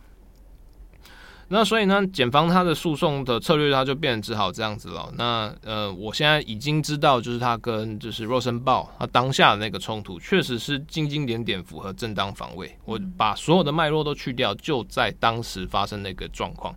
[1.49, 5.09] 那所以呢，检方他的诉讼的策略，他就变成只好这样子了。
[5.16, 12.76] 那呃，我现在已经知道，就是他跟就是罗森堡他当下的那个冲突，确实是经经典点符合正当防卫。
[12.84, 16.74] 我把所有的脉络都去掉，就在当时发生那个状况，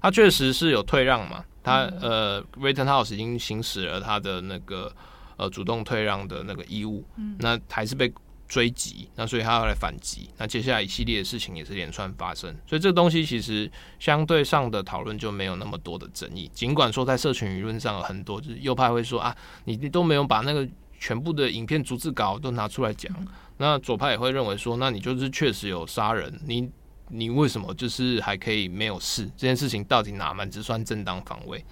[0.00, 1.44] 他确实是有退让嘛。
[1.64, 4.92] 他呃，Rittenhouse 已经行使了他的那个
[5.36, 7.04] 呃主动退让的那个义务，
[7.38, 8.12] 那还是被。
[8.52, 16.50] 追击，那所以他要来反击，那接下来一系列的事情也是连串发生，所以这个东西其实相对上的讨论就没有那么多的争议。
[16.52, 19.34] 尽管说在社群舆论上有很多，就是右派会说啊，
[19.64, 20.68] 你你都没有把那个
[21.00, 23.10] 全部的影片逐字稿都拿出来讲，
[23.56, 26.68] 那左派也会认为说，那你就是确实有杀人，你
[27.08, 29.24] 你为什么就是还可以没有事？
[29.34, 31.64] 这件事情到底哪门子算正当防卫？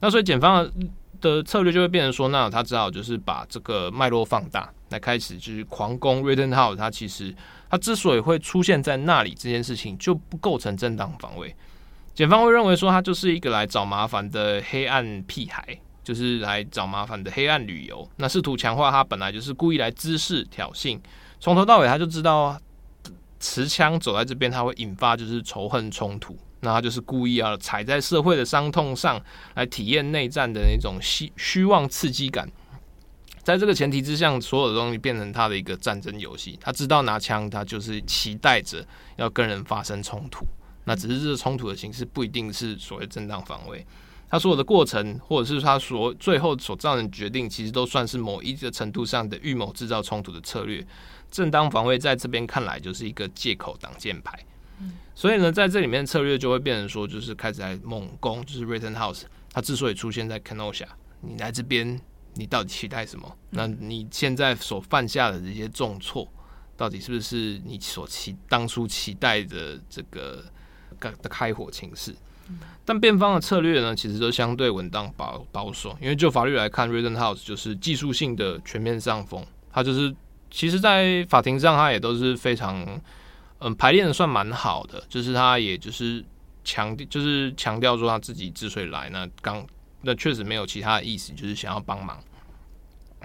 [0.00, 0.72] 那所以检方的
[1.20, 4.68] 的策略就会变成说，那他只好就是把这个脉络放大。
[4.90, 7.34] 来开始就是狂攻 Rittenhouse，他其实
[7.68, 11.54] 他之所以会出现在那里，这件事情就不构成正当防卫。
[12.14, 18.08] 检方会认为说他就是一个来找麻烦的黑暗屁孩，就是来找麻烦的黑暗旅游。
[18.16, 20.98] 那试图强化他本来就是故意来滋事挑衅，
[21.38, 22.58] 从头到尾他就知道
[23.38, 29.20] 持枪走在这边他会引发就是仇恨冲突，那他就是故意要踩在社会的伤痛上
[29.54, 32.50] 来体验内战的那种虚虚妄刺激感。
[33.44, 36.58] 在这个前提之下，所有的东西变成他的一个战争游戏。
[36.60, 38.86] 他知道拿枪，他就是期待着
[39.16, 40.46] 要跟人发生冲突。
[40.84, 43.86] 那只是这个冲突的形式不一定是所谓正当防卫。
[44.30, 50.86] 他所有的过程，或者是他所最后所造成的决定，其实都算是某一个程度上的预谋制造冲突的策略。
[51.30, 54.38] 正当防卫在这边看来就是一个借口挡箭牌。
[55.14, 59.22] 所以呢，在这里面策略就会变成说，就是开始来猛攻，就是 Rittenhouse。
[59.52, 60.86] 他之所以出现在 Kenosha，
[61.20, 62.00] 你来这边。
[62.34, 63.36] 你到底期待什么？
[63.50, 66.28] 那你现在所犯下的这些重错，
[66.76, 70.44] 到底是不是你所期当初期待的这个
[71.00, 72.14] 的开火情势？
[72.84, 80.14] 但辩方的策略呢，其实都相对稳当保保守，因为就法律来看，Rittenhouse 就是技术性的全面上风，他就是
[80.48, 82.86] 其实，在法庭上他也都是非常
[83.60, 86.24] 嗯排练的算蛮好的，就是他也就是
[86.64, 89.66] 强调就是强调说他自己之所以来，那刚
[90.02, 92.22] 那确实没有其他的意思，就是想要帮忙。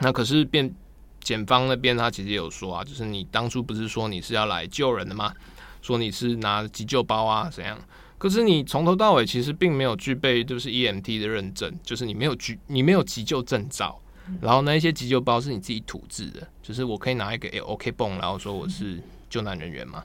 [0.02, 0.74] 那可是辩
[1.22, 5.34] 检方那边他其实也有说啊，就是你当初不是说你是要来救人的吗？
[5.82, 7.78] 说你是拿急救包啊怎样？
[8.18, 14.02] 可是你从头到尾其实并没有具备就是 EMT 的认证，就是你没有急你没有急救证照，
[14.42, 20.02] 然后那一些急救包是你自己土制的，就是我可以拿一个 OK 泵，然后说我是救难人员嘛？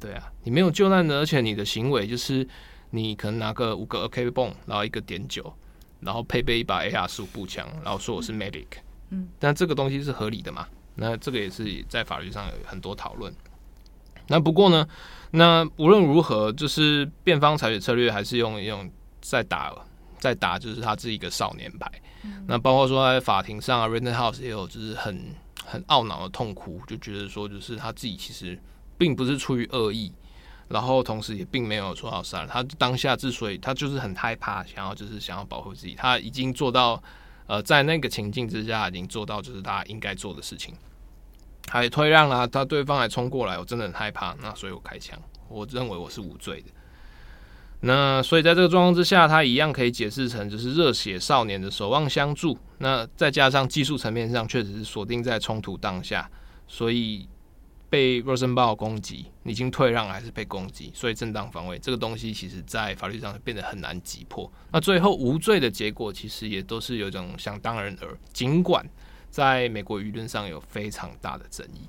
[0.00, 2.46] 对啊，你没有救难的，而且你的行为就是
[2.90, 5.52] 你可能拿个五个 OK 泵，然后一个点九，
[6.00, 8.66] 然后配备一把 AR 十五步枪，然后说我是 medic。
[9.10, 10.66] 嗯，但这个东西是合理的嘛？
[10.94, 13.32] 那这个也是在法律上有很多讨论。
[14.26, 14.86] 那不过呢，
[15.30, 18.90] 那无论如何，就是辩方采取策略还是用用
[19.20, 19.74] 在打
[20.18, 21.90] 在打，就是他自己一个少年牌。
[22.46, 25.34] 那包括说在法庭上啊，Rittenhouse 也有就是很
[25.64, 28.58] 很懊恼的痛哭，就觉得说就是他自己其实
[28.98, 30.12] 并不是出于恶意，
[30.68, 32.48] 然后同时也并没有说要杀人。
[32.48, 37.02] 他当下之所以他就是很害怕，想要就是想要保护自己，他已经做到。
[37.50, 40.74] 呃，在那个情境之下，已经做到就是他应该做的事情，
[41.62, 45.18] 他也退让了，他对方还冲过来，我真的很害怕，那所以我开枪，
[45.48, 46.68] 我认为我是无罪的。
[47.80, 52.58] 那所以在这个状况之下，他一样可以解释成就是热血少年的守望相助。
[52.76, 56.30] 那再加上技术层面上确实是锁定在冲突当下，
[56.66, 57.26] 所以。
[57.90, 64.50] 被 Rosenbaum 攻击，已经退让还是被攻击，所以正当防卫这个东西，其实在法律上变得很难击破。
[64.72, 68.84] 那最后无罪的结果，其实也都是有种想当然而，尽管
[69.30, 71.88] 在美国舆论上有非常大的争议。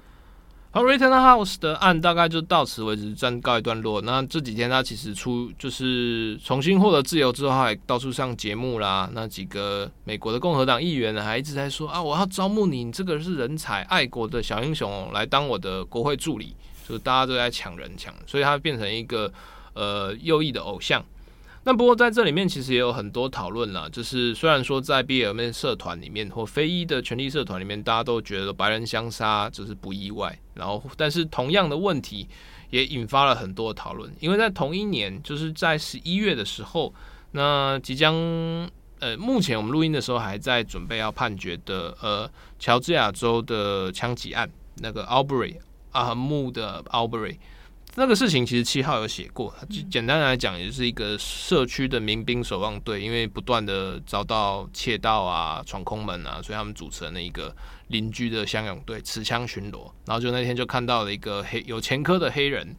[0.71, 3.99] 好，Rittenhouse 的案大概就到此为止，暂告一段落。
[4.01, 9.09] 那这几天他其实出就是重新获得自由之后，还到处上节目啦。
[9.13, 16.55] 那几个美国的共和党议员呢，还一直在说啊，我要招募你，你这个是人才、爱国的小英雄来当我的国会助理。
[16.87, 19.31] 就是大家都在抢人抢，所以他变成一个
[19.73, 21.03] 呃右翼的偶像。
[21.69, 32.27] 那不过在这里面其实也有很多讨论啦，就是虽然说在 BLM 社团里面或非裔的权利社团里面，大家都觉得白人相杀就是不意外，然后但是同样的问题
[32.71, 36.91] 也引发了很多讨论，因为在同一年，就是在十一月的时候，
[37.33, 38.15] 那即将
[38.97, 45.57] 呃目前我们录音的时候还在准备要判决的呃乔治亚州的枪击案，那个 Albury
[45.91, 47.37] 阿罕木的 Albury。
[47.95, 49.53] 那个事情其实七号有写过，
[49.89, 57.53] 简单来讲，也是一个社区的民兵守望队，因为不断的遭到窃盗啊、闯空门啊，所以他们组成了一个
[57.87, 59.91] 邻居的乡勇队，持枪巡逻。
[60.05, 62.73] 然后就那天就看到了一个黑有前科的黑人，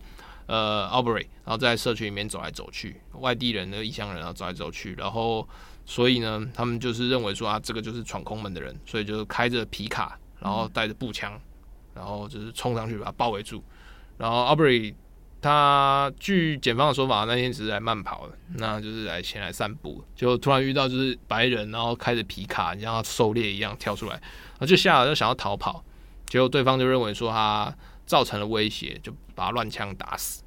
[0.46, 5.46] 呃，Aubrey，然后在社区里面走来走去，外地人的异乡人，然后走来走去，然后
[5.84, 11.38] 所以呢，他们就是认为说啊，这个就是闯空门的人，所以就开着皮卡，然后带着步枪，
[11.94, 13.62] 然后就是冲上去把他包围住，
[14.21, 14.95] 然后 Aubrey。
[15.43, 25.83] 他据检方的说法，那天只是来慢跑的，那就是来前来散步，就突然遇到就是白人，然后开着皮卡，像他狩猎一样跳出来，然后就吓了，就想要逃跑，
[26.27, 30.43] 结果对方就认为说他造成了威胁，就把他乱枪打死。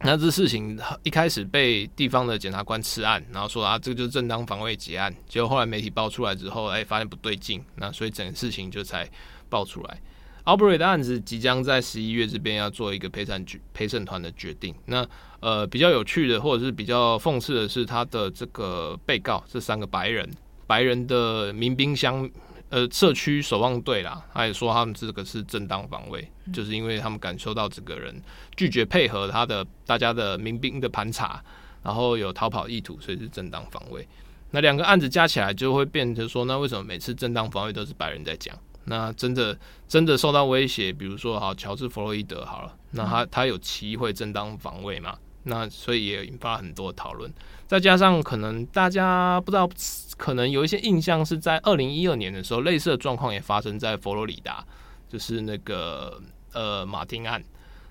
[0.00, 9.08] 那这事情一开始被地方的检察官吃案，然后说啊，这个就是正当防卫结案，结果后来媒体爆出来之后，哎，发现不对劲，那所以整个事情就才
[9.48, 9.98] 爆出来。
[10.44, 14.74] Aubrey 的案子即将在十一月这边要做一个陪审局陪审团的决定。
[14.86, 15.06] 那
[15.40, 20.28] 呃比较有趣的，或者是比较讽刺的是，他的这个被告这三个白人
[20.66, 22.28] 白人的民兵乡
[22.70, 28.20] 呃社区守望队啦，他也说他们这个是正当防卫，就是因为他们感受到这个人
[28.56, 31.40] 拒绝配合他的大家的民兵的盘查，
[31.84, 34.06] 然后有逃跑意图，所以是正当防卫。
[34.50, 38.58] 那两个案子加起来就会变成说，那为什么每次正当防卫都是白人在讲？
[38.84, 39.56] 那真的
[39.86, 45.16] 真的受到威胁，比如说好乔治·弗洛伊德好了，那他他有机会正当防卫嘛？
[45.44, 47.32] 那所以也引发了很多讨论。
[47.66, 49.68] 再加上可能大家不知道，
[50.16, 54.64] 可能有一些印象是在二零一二年的时候，类似的状况也发生在佛罗里达，
[55.08, 56.20] 就是那个
[56.52, 57.42] 呃马丁案，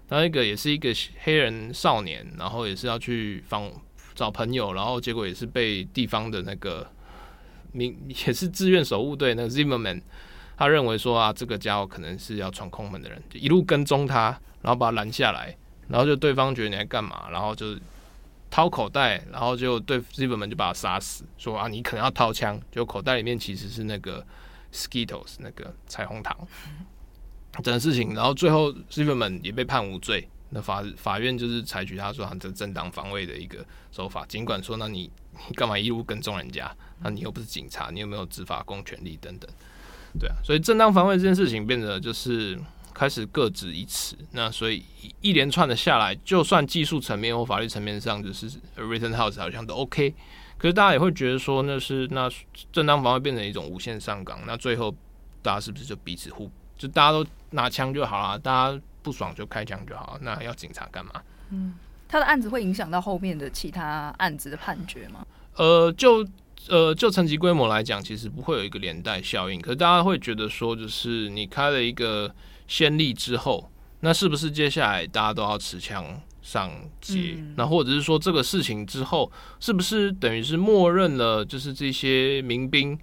[0.10, 3.72] 那一个也是一个黑人少年，然后也是要去访
[4.14, 6.88] 找朋友，然后结果也是被地方的那个
[7.72, 10.02] 民 也是志愿守护队那个 Zimmerman。
[10.62, 14.26] 他认为说啊，这个家伙可能是要闯空门的人，就一路跟踪他，
[14.62, 15.58] 然后把他拦下来，
[15.88, 17.76] 然后就对方觉得你在干嘛，然后就
[18.52, 24.24] 掏口袋，然后就对 Zimmerman 就把他杀死，说啊，你可能要掏枪，就口袋里面其实是那个
[24.72, 26.38] Skittles 那个彩虹糖，
[27.64, 35.10] 整个事情，然后最后 Zimmerman 也被判无罪，那法法院就是采取他说他这正当防卫的一个手法，尽管说那你
[35.50, 39.50] 你干嘛一路跟踪人家，那你又不是警察，你有没有执法公权力等等。
[40.20, 42.60] 对啊，所以正当防卫这件事情变得就是
[42.94, 44.16] 开始各执一词。
[44.32, 44.84] 那所以
[45.22, 50.14] 一连串的下来，就算技术层面或法律层面上，就是 Rittenhouse 好像都 OK，
[50.58, 52.30] 可是大家也会觉得说，那是那
[52.72, 54.42] 正当防卫变成一种无限上岗。
[54.46, 54.94] 那最后
[55.42, 61.14] 大家是不是就彼此互，就大家都拿枪就好了，大家不爽就开枪就好，那要警察干嘛？
[61.52, 61.74] 嗯，
[62.08, 65.26] 他的案子会影响到后面的其他案子的判决吗？
[65.56, 66.28] 呃，就。
[66.70, 69.60] 呃，就层级规模来讲，其实不会有一个连带效应。
[69.60, 72.34] 可是大家会觉得说，就是你开了一个
[72.68, 77.36] 先例之后，那是不是接下来大家都要持枪上街？
[77.38, 82.98] 嗯、那或者是说，这个事情之后，是不是等于是默认了，就是这些民兵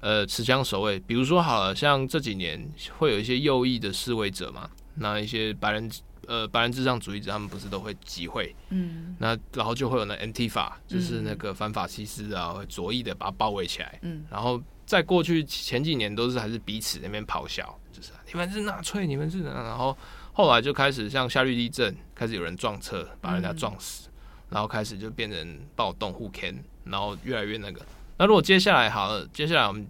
[0.00, 0.98] 呃持枪守卫？
[1.00, 5.90] 比如说，好了，像这几年会有一些右翼的示威者嘛，那一些白人。
[6.26, 19.96] 呃，白人至上主义者他们不是都会集会，嗯，那然后就会有那 Antifa，就是那个反法西斯啊，会左翼的把它包围起来，嗯，然后在过去前几年都是还是彼此那边咆哮，就是你们是纳粹，你们是，然后
[20.32, 24.12] 后来就开始像夏绿蒂镇开始有人撞车把人家撞死，嗯，
[24.50, 26.54] 然后开始就变成暴动互砍，
[26.84, 27.80] 然后越来越那个。
[28.18, 29.86] 那如果接下来好了，接下来我们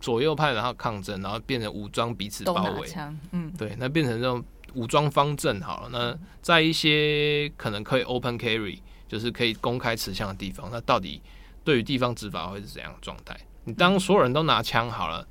[0.00, 2.88] 左右派然后抗争，然后变成武装彼此包围，
[3.32, 4.42] 嗯，对，那变成这种。
[4.74, 11.20] 武装方阵好了，那在一些可能可以 open carry，就是可以公开持枪的地方，那到底
[11.64, 13.36] 对于地方执法会是怎样的状态？
[13.64, 15.26] 你当所有人都拿枪好了，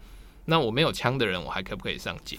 [0.46, 2.38] 那我没有枪的人，我还可不可以上街？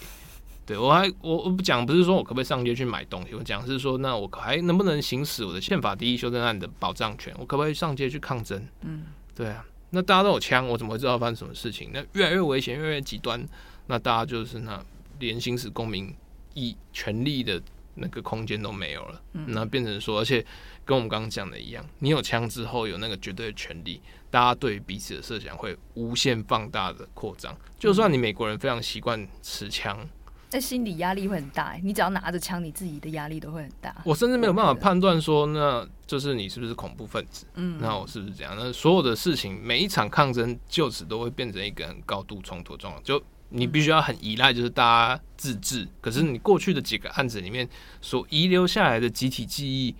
[0.65, 7.33] 对我还我我不讲，不是说我可不可以上街去买东西，我讲是说，那我还能不能行使我的宪法第一修正案的保障权？
[7.39, 8.63] 我可不可以上街去抗争？
[8.81, 11.89] 嗯，对啊，那大家都有枪，我怎么会知道发生什么事情？
[11.91, 13.43] 那越来越危险，越来越极端，
[13.87, 14.79] 那大家就是那
[15.17, 16.13] 连行使公民。
[16.53, 17.61] 以权力的
[17.95, 20.45] 那个空间都没有了，那变成说，而且
[20.85, 24.01] 跟我们刚刚讲的一样，你有枪之后有那个绝对的权利，
[24.31, 27.55] 大家对于彼此的设想会无限放大的扩张。
[27.77, 30.07] 就算你美国人非常习惯持枪，
[30.51, 31.77] 那心理压力会很大。
[31.83, 33.95] 你只要拿着枪，你自己的压力都会很大。
[34.03, 37.45] 我甚至没有办法判断说，那就是你是不是恐怖分子？
[37.55, 38.55] 嗯，那我是不是这样？
[38.57, 43.03] 那所有的事情，每一场抗争就此都会变成一个很高度冲突状况。
[43.03, 45.87] 就你必须要很依赖，就是大家自治。
[46.01, 47.67] 可是你过去的几个案子里面
[48.01, 49.95] 所遗留下来的集体记忆，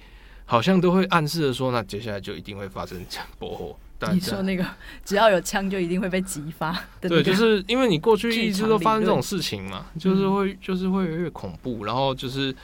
[0.45, 3.05] 好像都会暗示着说，那接下来就一定会发生
[3.37, 3.77] 驳火。
[4.13, 4.65] 你说那个
[5.03, 6.85] 只要有枪就一定会被激发？
[7.01, 12.55] 对，就是因为你过去一直都发生这种事情嘛，就是会就是会越恐怖，然后就是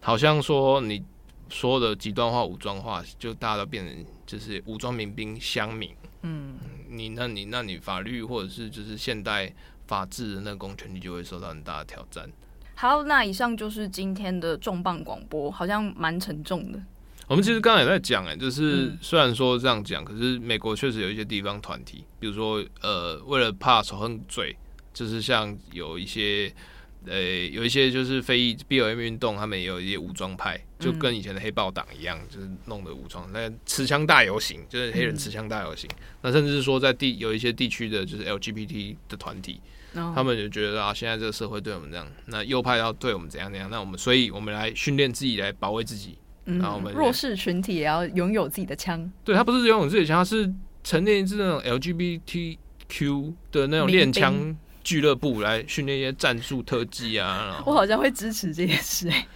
[0.00, 1.02] 好像说你
[1.48, 5.90] 说的极端化、武装化，就大家都变成就是武装民兵、乡民。
[6.20, 6.58] 嗯，
[6.90, 9.50] 你那你那你法律或者是就是现代
[9.88, 12.30] 法治的那个公权力就会受到很大的挑战。
[12.76, 16.80] 好，那以上就是今天的重磅广播，好像蛮沉重的。
[17.26, 24.56] 我们其实刚才也在讲，哎，就是虽然说这样讲，可是美国确实有一些地方团体，比如说呃，为了怕仇恨罪，
[24.94, 26.50] 就是像有一些
[27.06, 35.90] 呃，有一些就是非裔 BLM 运动，他们也有一些武装派，就跟以前的黑豹党一样，就是弄的武装，那持枪大游行，就是黑人持枪大游行。
[36.22, 39.60] 那甚至是说在地有一些地区的，就是 LGBT 的团体，
[39.94, 46.18] 他们就觉得啊，现在这个社会对我们这样，那右派要对我们怎样怎样，那我们所以我们来训练自己来保卫自己。
[46.44, 49.12] 然后我们弱势群体也要拥有自己的枪。
[49.22, 50.50] 对，他不是拥有自己的枪，他是
[50.82, 57.62] 成立这种 LGBTQ 的那种练枪俱乐部来训练一些战术特技啊。
[57.66, 59.26] 我好像会支持这件事哎。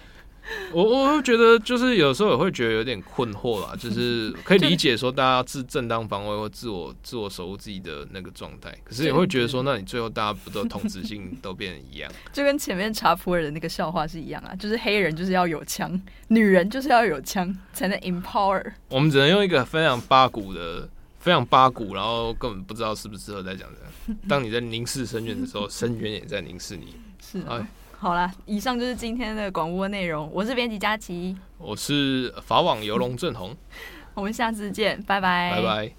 [0.73, 12.11] 我我会觉得，就是有时候也会觉得有点困惑啦，就是 可以理解说大家自正当防卫或自我自我守护自己的那个状态，可是也会觉得说，那你最后大家不都同质性都变得一样？
[12.33, 18.73] 就跟前面查普尔的那个笑话是一样啊，就是黑人就是要有枪，女人就是要有枪才能 empower。
[18.89, 20.89] 我们只能用一个非常八股的、
[21.21, 24.19] 非常八股，然后根本不知道适不适合在讲这样。
[24.29, 26.97] 当你在凝视深渊的时候，深渊也在凝视你。
[27.21, 27.65] 是啊。
[28.03, 30.29] 好啦，以上就是今天的广播内容。
[30.35, 33.55] 我是编辑佳琪，我是法网游龙正红，
[34.15, 35.93] 我们下次见，拜拜，拜拜。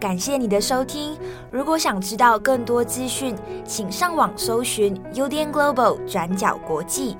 [0.00, 1.14] 感谢你的收听。
[1.50, 3.36] 如果想知道更多资讯，
[3.66, 7.18] 请上网搜寻 UDN Global 转角国际。